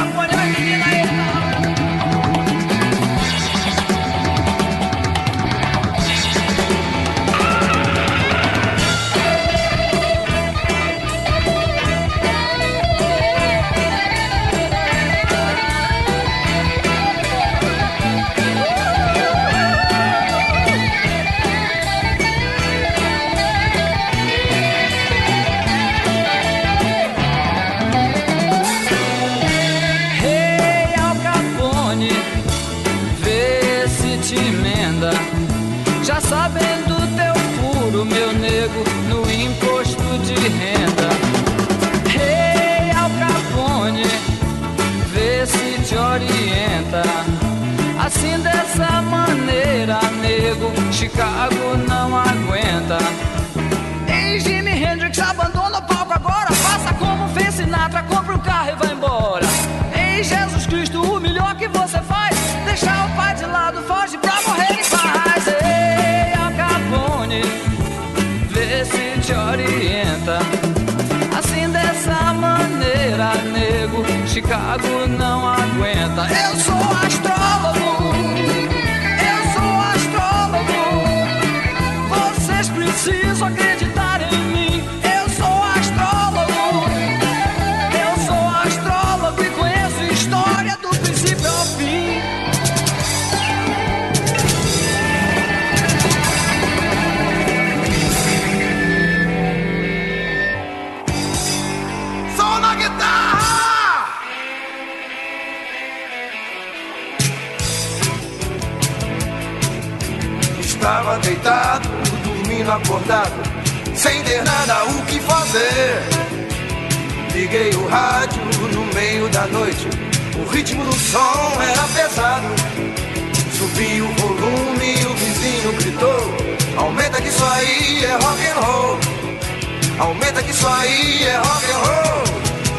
Aumenta 129.99 130.43
que 130.43 130.51
isso 130.51 130.67
aí 130.67 131.23
é 131.23 131.37
rock 131.37 131.65
and 131.71 131.77
roll. 131.77 132.23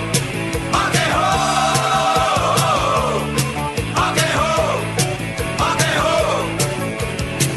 Rock 5.60 5.80
and 5.84 6.00
roll. 6.00 6.46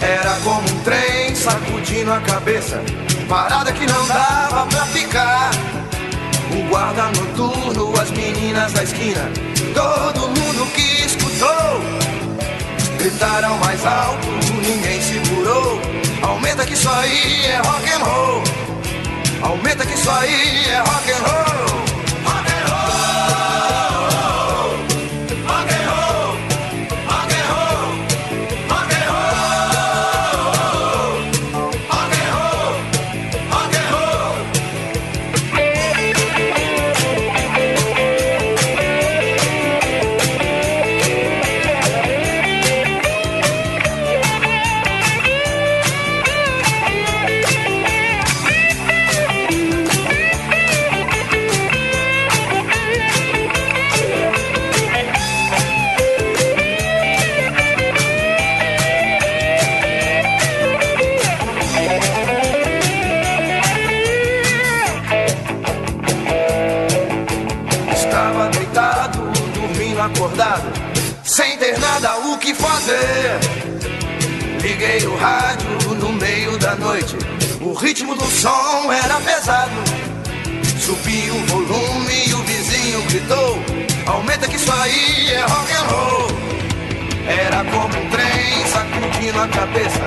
Era 0.02 0.34
como 0.42 0.68
um 0.68 0.82
trem 0.82 1.34
sacudindo 1.36 2.12
a 2.12 2.20
cabeça, 2.20 2.82
parada 3.28 3.72
que 3.72 3.86
não 3.86 4.06
dava 4.08 4.66
pra 4.66 4.84
ficar. 4.86 5.50
O 6.50 6.68
guarda 6.68 7.04
noturno, 7.12 7.94
as 8.00 8.10
meninas 8.10 8.72
da 8.72 8.82
esquina, 8.82 9.30
todo 9.74 10.28
mundo 10.28 10.66
que 10.72 11.06
escutou 11.06 12.05
gritaram 13.08 13.56
mais 13.58 13.86
alto, 13.86 14.26
ninguém 14.62 15.00
segurou. 15.00 15.80
Aumenta 16.22 16.66
que 16.66 16.72
isso 16.72 16.88
aí 16.88 17.46
é 17.46 17.56
rock 17.58 17.90
and 17.90 18.04
roll. 18.04 18.42
Aumenta 19.42 19.86
que 19.86 19.94
isso 19.94 20.10
aí 20.10 20.66
é 20.70 20.78
rock 20.78 21.12
and 21.12 21.22
roll. 21.22 21.65
o 78.24 78.30
som 78.30 78.92
era 78.92 79.20
pesado. 79.20 80.06
Subi 80.78 81.30
o 81.30 81.46
volume 81.46 82.28
e 82.28 82.34
o 82.34 82.42
vizinho 82.42 83.02
gritou: 83.02 83.58
Aumenta 84.06 84.46
que 84.46 84.56
isso 84.56 84.72
aí 84.72 85.32
é 85.32 85.40
rock 85.42 85.72
and 85.72 85.86
roll. 85.90 86.28
Era 87.26 87.64
como 87.64 87.88
um 87.88 88.10
trem 88.10 88.66
sacudindo 88.66 89.40
a 89.40 89.48
cabeça, 89.48 90.00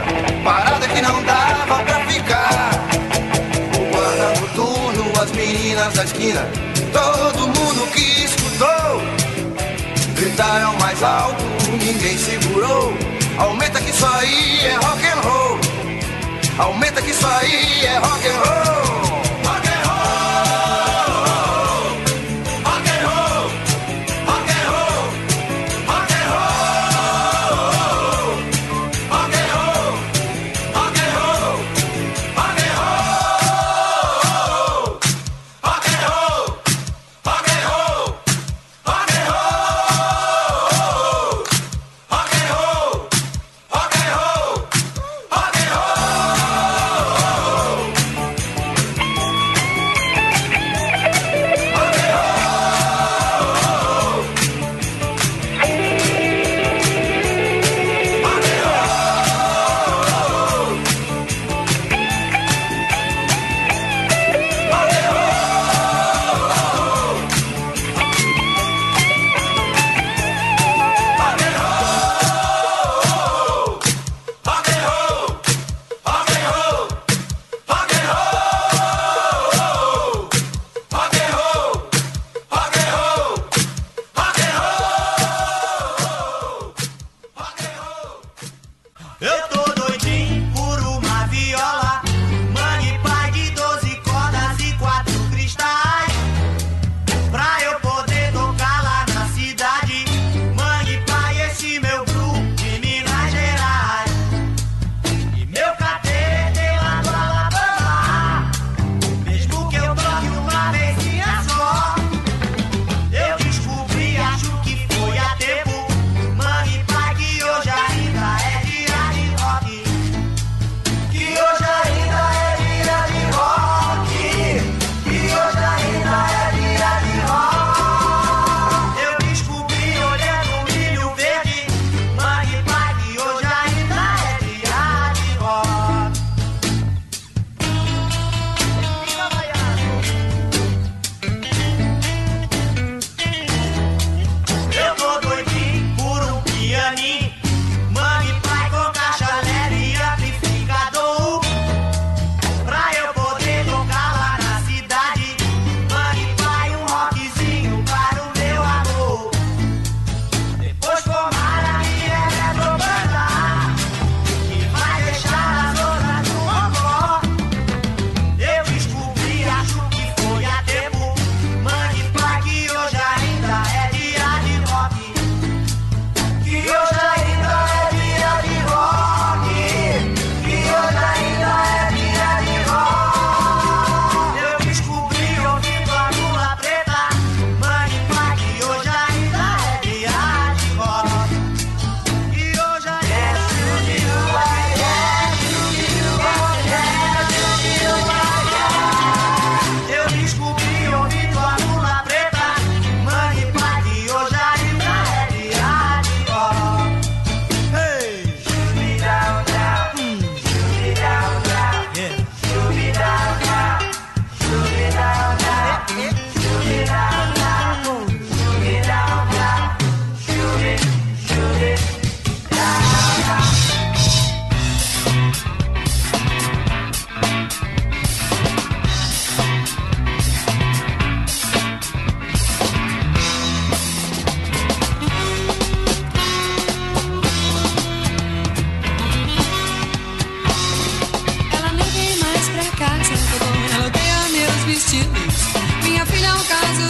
parada 0.43 0.87
que 0.87 1.01
não 1.01 1.21
dava 1.23 1.83
pra 1.83 1.99
ficar. 2.05 2.71
O 3.75 3.95
guarda 3.95 4.39
noturno, 4.39 5.21
as 5.21 5.31
meninas 5.31 5.93
da 5.93 6.03
esquina, 6.05 6.47
todo 6.93 7.47
mundo 7.47 7.91
que 7.91 8.23
escutou. 8.23 9.01
Gritaram 10.15 10.73
mais 10.79 11.03
alto, 11.03 11.43
ninguém 11.71 12.17
segurou. 12.17 12.93
Aumenta 13.37 13.81
que 13.81 13.89
isso 13.89 14.05
aí 14.05 14.65
é 14.65 14.75
rock 14.75 15.05
and 15.05 15.21
roll. 15.21 15.78
Aumenta 16.59 17.01
que 17.01 17.11
isso 17.11 17.25
aí 17.25 17.85
é 17.85 17.97
rock 17.97 18.27
and 18.27 18.39
roll. 18.41 19.08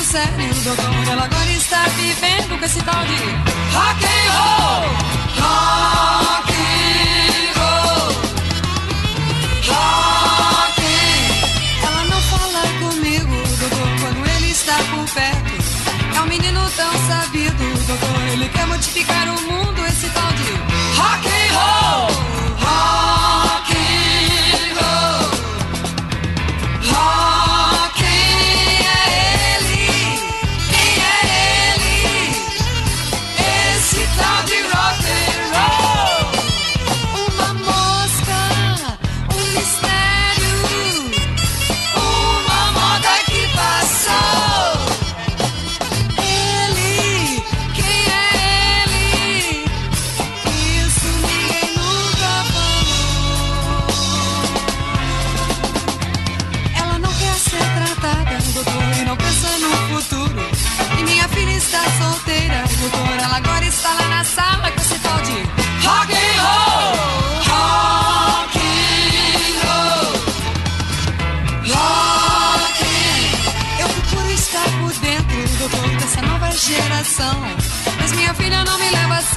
sério, 0.10 0.54
doutor. 0.64 1.08
Ela 1.12 1.24
agora 1.26 1.52
está 1.52 1.84
vivendo 1.90 2.58
com 2.58 2.66
esse 2.66 2.82
tal 2.82 3.06
de 3.06 3.14
rock 3.76 4.06
and 4.06 4.32
roll. 4.38 4.82
Rock 5.40 6.54
and 6.54 7.60
roll. 7.60 8.10
Rock. 9.70 10.82
Ela 11.86 12.04
não 12.06 12.22
fala 12.22 12.62
comigo, 12.80 13.36
doutor, 13.60 13.90
quando 14.02 14.30
ele 14.36 14.50
está 14.50 14.78
por 14.90 15.06
perto. 15.14 15.54
É 16.16 16.22
um 16.22 16.26
menino 16.26 16.72
tão 16.76 16.92
sabido, 17.08 17.86
doutor. 17.86 18.22
Ele 18.34 18.50
quer 18.50 18.66
modificar 18.66 19.28
o 19.30 19.42
mundo. 19.44 19.59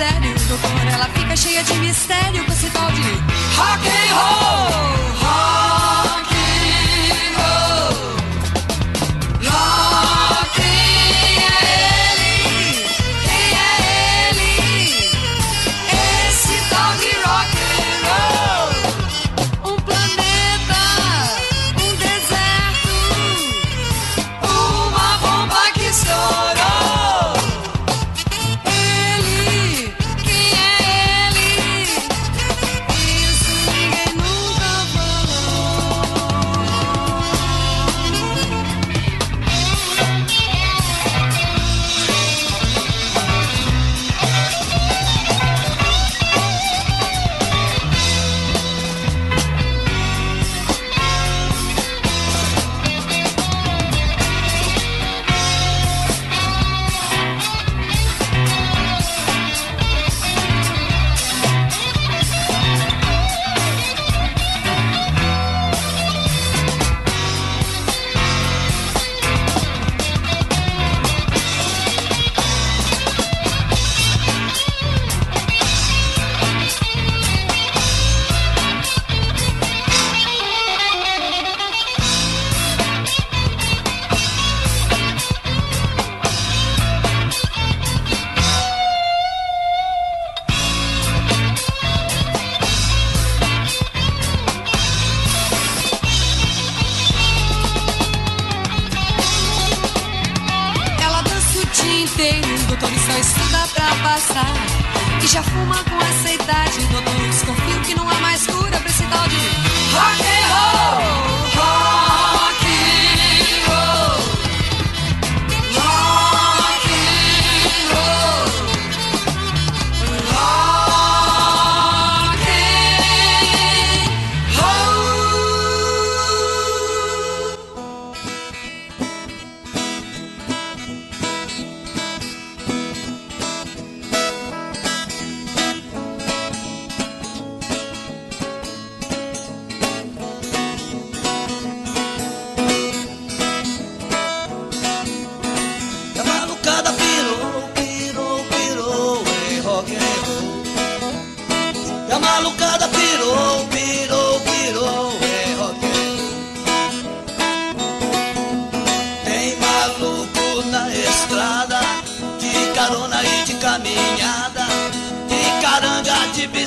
Sério, 0.03 0.35
doutor. 0.49 0.87
Ela 0.93 1.05
fica 1.15 1.37
cheia 1.37 1.63
de 1.63 1.75
mistério 1.75 2.45
com 2.45 2.53
esse 2.53 2.69
tal 2.71 2.91
de 2.91 3.03
rock 3.57 3.89
and 3.89 4.15
roll. 4.15 4.83
Rock 5.21 5.62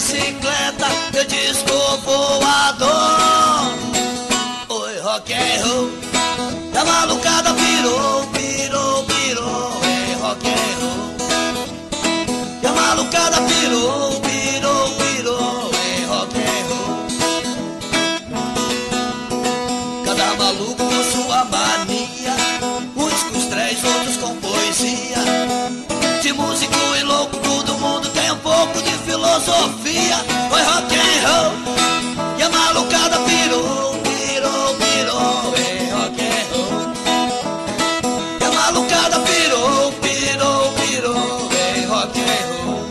bicicleta, 0.05 0.87
de 1.11 1.25
disco 1.25 1.73
voador. 2.05 3.73
Oi, 4.69 4.99
rock 4.99 5.33
and 5.33 5.63
roll. 5.65 5.89
E 6.73 6.77
a 6.77 6.85
malucada 6.85 7.53
pirou, 7.53 8.14
pouco 28.66 28.82
de 28.82 28.91
filosofia. 29.05 30.18
Oi, 30.51 30.61
rock 30.61 30.95
and 30.95 31.28
roll. 31.28 31.51
E 32.38 32.43
a 32.43 32.49
malucada 32.49 33.20
pirou, 33.20 33.95
pirou, 34.03 34.76
pirou 34.76 35.53
em 35.57 35.89
rock 35.91 36.22
and 36.22 36.45
roll. 36.51 36.93
E 38.39 38.43
a 38.43 38.51
malucada 38.51 39.20
pirou, 39.20 39.91
pirou, 40.01 40.72
pirou 40.74 41.49
em 41.78 41.86
rock 41.86 42.20
and 42.20 42.45
roll. 42.63 42.86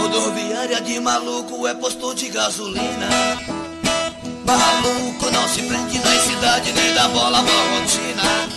Rodoviária 0.00 0.80
de 0.80 1.00
maluco 1.00 1.66
é 1.66 1.74
posto 1.74 2.14
de 2.14 2.28
gasolina. 2.28 3.08
Maluco 4.44 5.30
não 5.32 5.48
se 5.48 5.62
prende 5.62 5.98
na 5.98 6.20
cidade 6.20 6.72
nem 6.72 6.94
da 6.94 7.08
bola 7.08 7.42
marrotina. 7.42 8.48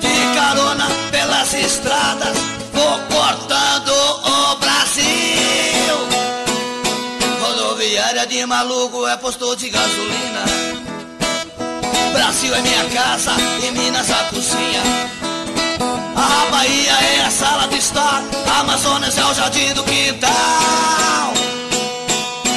De 0.00 0.34
carona 0.34 0.86
pelas 1.10 1.54
estradas, 1.54 2.36
vou 2.82 2.98
cortando 3.16 3.92
o 3.92 4.56
Brasil. 4.56 5.96
Rodoviária 7.40 8.26
de 8.26 8.44
maluco 8.46 9.06
é 9.06 9.16
posto 9.16 9.56
de 9.56 9.70
gasolina. 9.70 10.44
Brasil 12.12 12.54
é 12.54 12.60
minha 12.60 12.84
casa 12.90 13.32
e 13.62 13.70
Minas 13.70 14.10
a 14.10 14.24
cozinha. 14.24 14.82
A 16.16 16.50
Bahia 16.50 16.92
é 16.92 17.24
a 17.24 17.30
sala 17.30 17.68
de 17.68 17.78
estar, 17.78 18.22
Amazonas 18.60 19.16
é 19.16 19.24
o 19.24 19.34
jardim 19.34 19.72
do 19.74 19.84
quintal. 19.84 21.32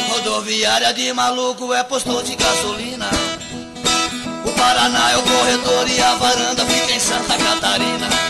Rodoviária 0.09 0.93
de 0.93 1.13
maluco 1.13 1.73
é 1.73 1.83
posto 1.83 2.23
de 2.23 2.35
gasolina. 2.35 3.09
O 4.43 4.51
Paraná 4.51 5.11
é 5.11 5.17
o 5.17 5.23
corredor 5.23 5.87
e 5.87 6.01
a 6.01 6.15
varanda 6.15 6.65
fica 6.65 6.91
em 6.91 6.99
Santa 6.99 7.37
Catarina. 7.37 8.24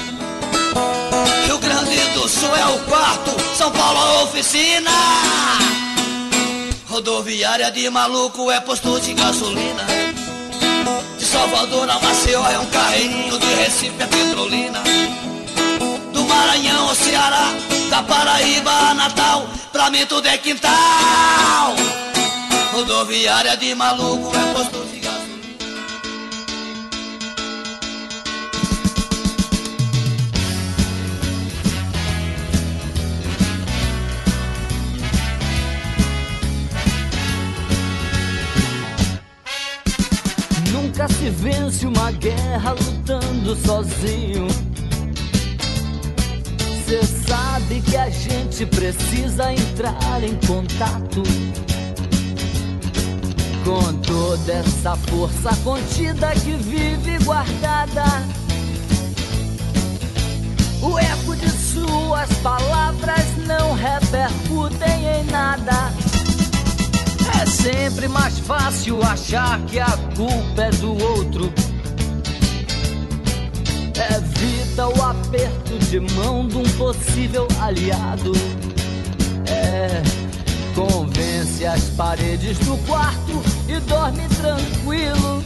É 2.25 2.65
o 2.65 2.79
quarto, 2.85 3.39
São 3.55 3.71
Paulo 3.71 3.99
a 3.99 4.23
oficina. 4.23 4.89
Rodoviária 6.89 7.69
de 7.69 7.87
maluco 7.87 8.49
é 8.49 8.59
posto 8.59 8.99
de 8.99 9.13
gasolina. 9.13 9.85
De 11.19 11.23
Salvador 11.23 11.87
a 11.87 11.99
Maceió 11.99 12.43
é 12.47 12.57
um 12.57 12.65
carreirinho, 12.65 13.37
de 13.37 13.45
Recife 13.53 14.01
é 14.01 14.07
Petrolina. 14.07 14.81
Do 16.11 16.25
Maranhão 16.25 16.89
ao 16.89 16.95
Ceará, 16.95 17.53
da 17.91 18.01
Paraíba 18.01 18.71
a 18.71 18.93
Natal, 18.95 19.47
pra 19.71 19.91
mim 19.91 20.03
tudo 20.07 20.27
é 20.27 20.35
quintal. 20.35 21.75
Rodoviária 22.73 23.55
de 23.55 23.75
maluco 23.75 24.35
é 24.35 24.53
posto 24.55 24.83
de 24.87 24.94
vence 41.29 41.87
uma 41.87 42.11
guerra 42.11 42.71
lutando 42.71 43.55
sozinho. 43.55 44.47
Cê 46.85 47.01
sabe 47.27 47.81
que 47.81 47.97
a 47.97 48.09
gente 48.09 48.65
precisa 48.65 49.51
entrar 49.51 50.23
em 50.23 50.35
contato 50.45 51.23
com 53.63 53.93
toda 54.01 54.53
essa 54.53 54.95
força 54.95 55.55
contida 55.63 56.31
que 56.33 56.51
vive 56.51 57.17
guardada. 57.23 58.03
O 60.81 60.99
eco 60.99 61.35
de 61.35 61.49
suas 61.49 62.31
palavras 62.43 63.25
não 63.47 63.73
repercutem 63.73 65.19
em 65.19 65.23
nada. 65.31 66.04
É 67.41 67.45
sempre 67.45 68.07
mais 68.07 68.39
fácil 68.39 69.01
achar 69.03 69.59
que 69.65 69.79
a 69.79 69.97
culpa 70.15 70.63
é 70.63 70.69
do 70.71 70.91
outro. 71.03 71.53
Evita 73.95 74.87
o 74.87 75.03
aperto 75.03 75.79
de 75.79 75.99
mão 75.99 76.47
de 76.47 76.57
um 76.57 76.63
possível 76.77 77.47
aliado. 77.61 78.31
É, 79.47 80.01
convence 80.73 81.65
as 81.65 81.83
paredes 81.91 82.57
do 82.59 82.77
quarto 82.85 83.41
e 83.67 83.79
dorme 83.81 84.27
tranquilo. 84.29 85.43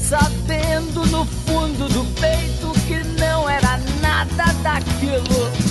Sabendo 0.00 1.06
no 1.06 1.24
fundo 1.24 1.88
do 1.88 2.04
peito 2.20 2.72
que 2.86 3.02
não 3.18 3.48
era 3.48 3.78
nada 4.00 4.52
daquilo. 4.62 5.63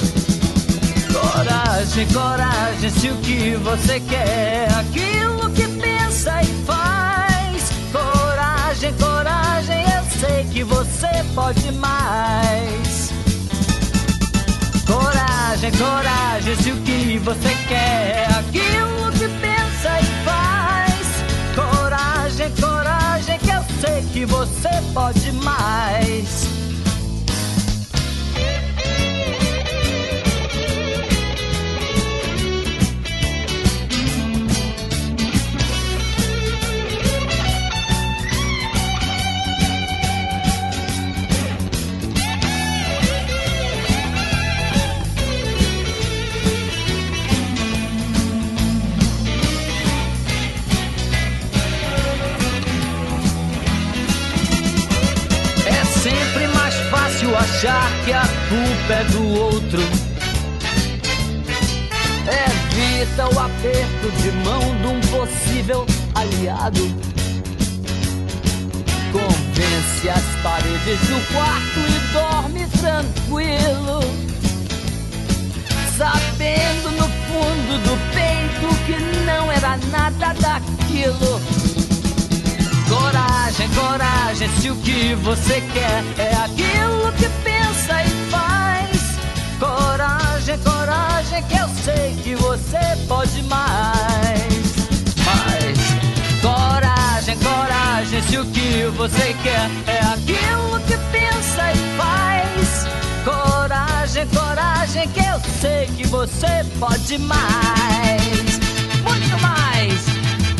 Coragem, 1.24 2.06
coragem, 2.08 2.90
se 2.90 3.10
o 3.10 3.16
que 3.18 3.56
você 3.56 4.00
quer 4.02 4.68
aquilo 4.74 5.50
que 5.52 5.68
pensa 5.80 6.42
e 6.42 6.48
faz. 6.66 7.72
Coragem, 7.92 8.94
coragem, 8.96 9.84
eu 9.84 10.04
sei 10.20 10.44
que 10.52 10.64
você 10.64 11.08
pode 11.34 11.72
mais. 11.74 13.14
Coragem, 14.86 15.72
coragem, 15.72 16.56
se 16.58 16.72
o 16.72 16.78
que 16.82 17.18
você 17.20 17.56
quer 17.70 18.28
aquilo 18.40 19.12
que 19.14 19.28
pensa 19.40 20.00
e 20.02 20.26
faz. 20.26 21.24
Coragem, 21.56 22.52
coragem, 22.60 23.40
que 23.40 23.50
eu 23.50 23.64
sei 23.80 24.04
que 24.12 24.26
você 24.26 24.70
pode 24.94 25.32
mais. 25.32 26.63
Achar 57.64 57.90
que 58.04 58.12
a 58.12 58.28
culpa 58.50 58.94
é 58.94 59.04
do 59.06 59.40
outro. 59.40 59.80
Evita 62.28 63.26
o 63.34 63.40
aperto 63.40 64.12
de 64.22 64.32
mão 64.44 64.60
de 64.60 64.88
um 64.88 65.00
possível 65.18 65.86
aliado. 66.14 66.82
Convence 69.14 70.10
as 70.10 70.42
paredes 70.42 71.00
do 71.08 71.34
quarto 71.34 71.80
e 71.88 72.00
dorme 72.12 72.68
tranquilo. 72.82 74.02
Sabendo 75.98 76.92
no 76.92 77.08
fundo 77.08 77.78
do 77.84 77.98
peito 78.14 78.76
que 78.86 79.26
não 79.26 79.52
era 79.52 79.78
nada 79.90 80.34
daquilo. 80.34 81.40
Coragem, 82.90 83.70
coragem, 83.70 84.50
se 84.60 84.70
o 84.70 84.76
que 84.78 85.16
você 85.16 85.62
quer 85.74 86.04
é 86.18 86.34
aquilo 86.36 87.13
que 87.24 87.30
pensa 87.42 88.04
e 88.04 88.30
faz. 88.30 89.18
Coragem, 89.58 90.58
coragem, 90.60 91.44
que 91.44 91.56
eu 91.56 91.70
sei 91.84 92.16
que 92.22 92.36
você 92.36 92.98
pode 93.08 93.42
mais. 93.44 94.74
Mas, 95.26 95.80
coragem, 96.42 97.38
coragem, 97.38 98.22
se 98.24 98.38
o 98.38 98.46
que 98.48 98.88
você 98.98 99.36
quer 99.42 99.70
é 99.88 100.00
aquilo 100.14 100.80
que 100.82 100.98
pensa 101.12 101.72
e 101.72 101.98
faz. 101.98 102.88
Coragem, 103.24 104.28
coragem, 104.28 105.08
que 105.10 105.20
eu 105.22 105.40
sei 105.62 105.86
que 105.96 106.06
você 106.08 106.66
pode 106.78 107.18
mais. 107.20 108.60
Muito 109.02 109.40
mais. 109.42 110.02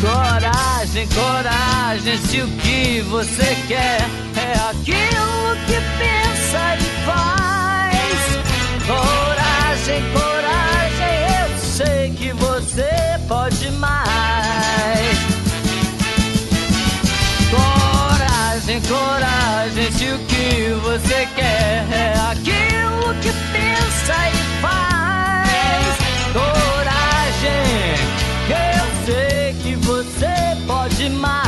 Coragem, 0.00 1.06
coragem, 1.08 2.18
se 2.26 2.40
o 2.40 2.48
que 2.58 3.02
você 3.02 3.54
quer 3.68 4.00
é 4.36 4.70
aquilo 4.70 5.56
que 5.66 5.80
pensa 5.98 6.23
e 6.54 7.04
faz. 7.04 8.18
Coragem, 8.86 10.02
coragem, 10.12 11.14
eu 11.40 11.58
sei 11.58 12.10
que 12.10 12.32
você 12.32 12.90
pode 13.28 13.70
mais. 13.72 15.18
Coragem, 17.50 18.80
coragem, 18.82 19.92
se 19.92 20.06
o 20.12 20.18
que 20.26 20.74
você 20.82 21.28
quer 21.34 21.86
é 21.92 22.14
aquilo 22.30 23.14
que 23.20 23.32
pensa 23.52 24.16
e 24.28 24.60
faz. 24.60 25.98
Coragem, 26.32 27.94
eu 28.48 28.86
sei 29.06 29.54
que 29.62 29.76
você 29.76 30.34
pode 30.66 31.10
mais. 31.10 31.43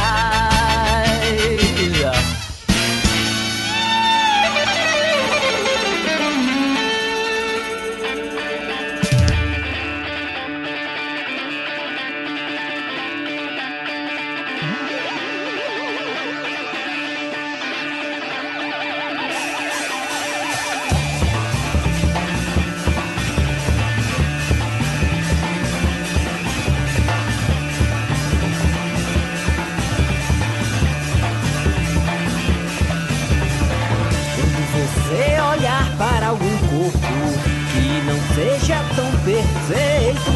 Perfeito, 39.26 40.30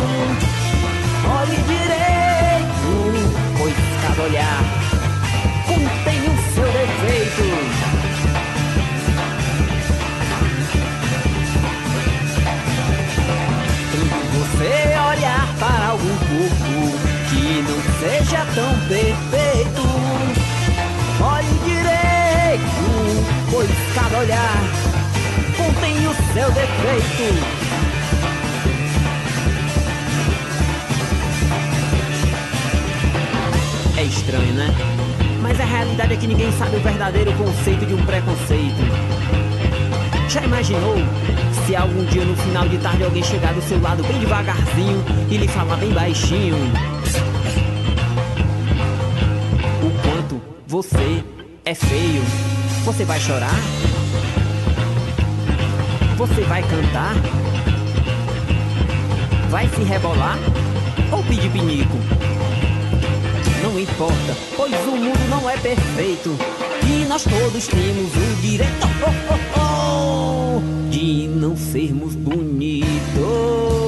olhe 1.24 1.56
direito, 1.62 2.90
pois 3.56 3.74
cada 4.02 4.22
olhar 4.22 4.64
contém 5.64 6.18
o 6.22 6.34
seu 6.52 6.64
defeito. 6.64 7.46
Quando 13.92 14.26
você 14.34 14.72
olhar 15.08 15.46
para 15.60 15.86
algum 15.86 16.16
corpo 16.16 16.98
que 17.30 17.62
não 17.62 17.78
seja 18.00 18.44
tão 18.56 18.74
perfeito, 18.88 19.82
olhe 21.22 21.54
direito, 21.64 22.82
pois 23.52 23.70
cada 23.94 24.18
olhar 24.18 24.58
contém 25.56 26.08
o 26.08 26.14
seu 26.34 26.50
defeito. 26.50 27.59
Estranho, 34.20 34.52
né? 34.52 34.68
Mas 35.40 35.58
a 35.58 35.64
realidade 35.64 36.12
é 36.12 36.16
que 36.16 36.26
ninguém 36.26 36.52
sabe 36.52 36.76
o 36.76 36.80
verdadeiro 36.80 37.32
conceito 37.32 37.86
de 37.86 37.94
um 37.94 38.04
preconceito. 38.04 39.10
Já 40.28 40.42
imaginou 40.44 40.96
se 41.66 41.74
algum 41.74 42.04
dia 42.04 42.24
no 42.24 42.36
final 42.36 42.68
de 42.68 42.78
tarde 42.78 43.02
alguém 43.02 43.22
chegar 43.22 43.54
do 43.54 43.62
seu 43.62 43.80
lado 43.80 44.02
bem 44.04 44.18
devagarzinho 44.18 45.02
e 45.30 45.36
lhe 45.36 45.48
falar 45.48 45.76
bem 45.76 45.90
baixinho? 45.92 46.56
O 49.82 50.02
quanto 50.02 50.40
você 50.66 51.24
é 51.64 51.74
feio. 51.74 52.22
Você 52.84 53.04
vai 53.04 53.18
chorar? 53.18 53.58
Você 56.16 56.42
vai 56.42 56.62
cantar? 56.62 57.14
Vai 59.48 59.66
se 59.68 59.82
rebolar? 59.82 60.38
Ou 61.10 61.24
pedir 61.24 61.50
pinico? 61.50 62.19
não 63.62 63.78
importa, 63.78 64.36
pois 64.56 64.72
o 64.86 64.96
mundo 64.96 65.28
não 65.28 65.48
é 65.48 65.56
perfeito 65.56 66.36
e 66.84 67.04
nós 67.06 67.24
todos 67.24 67.66
temos 67.66 68.10
o 68.16 68.40
direito 68.40 68.72
oh, 69.06 69.34
oh, 69.58 70.60
oh, 70.60 70.90
de 70.90 71.28
não 71.28 71.56
sermos 71.56 72.14
bonitos. 72.14 73.79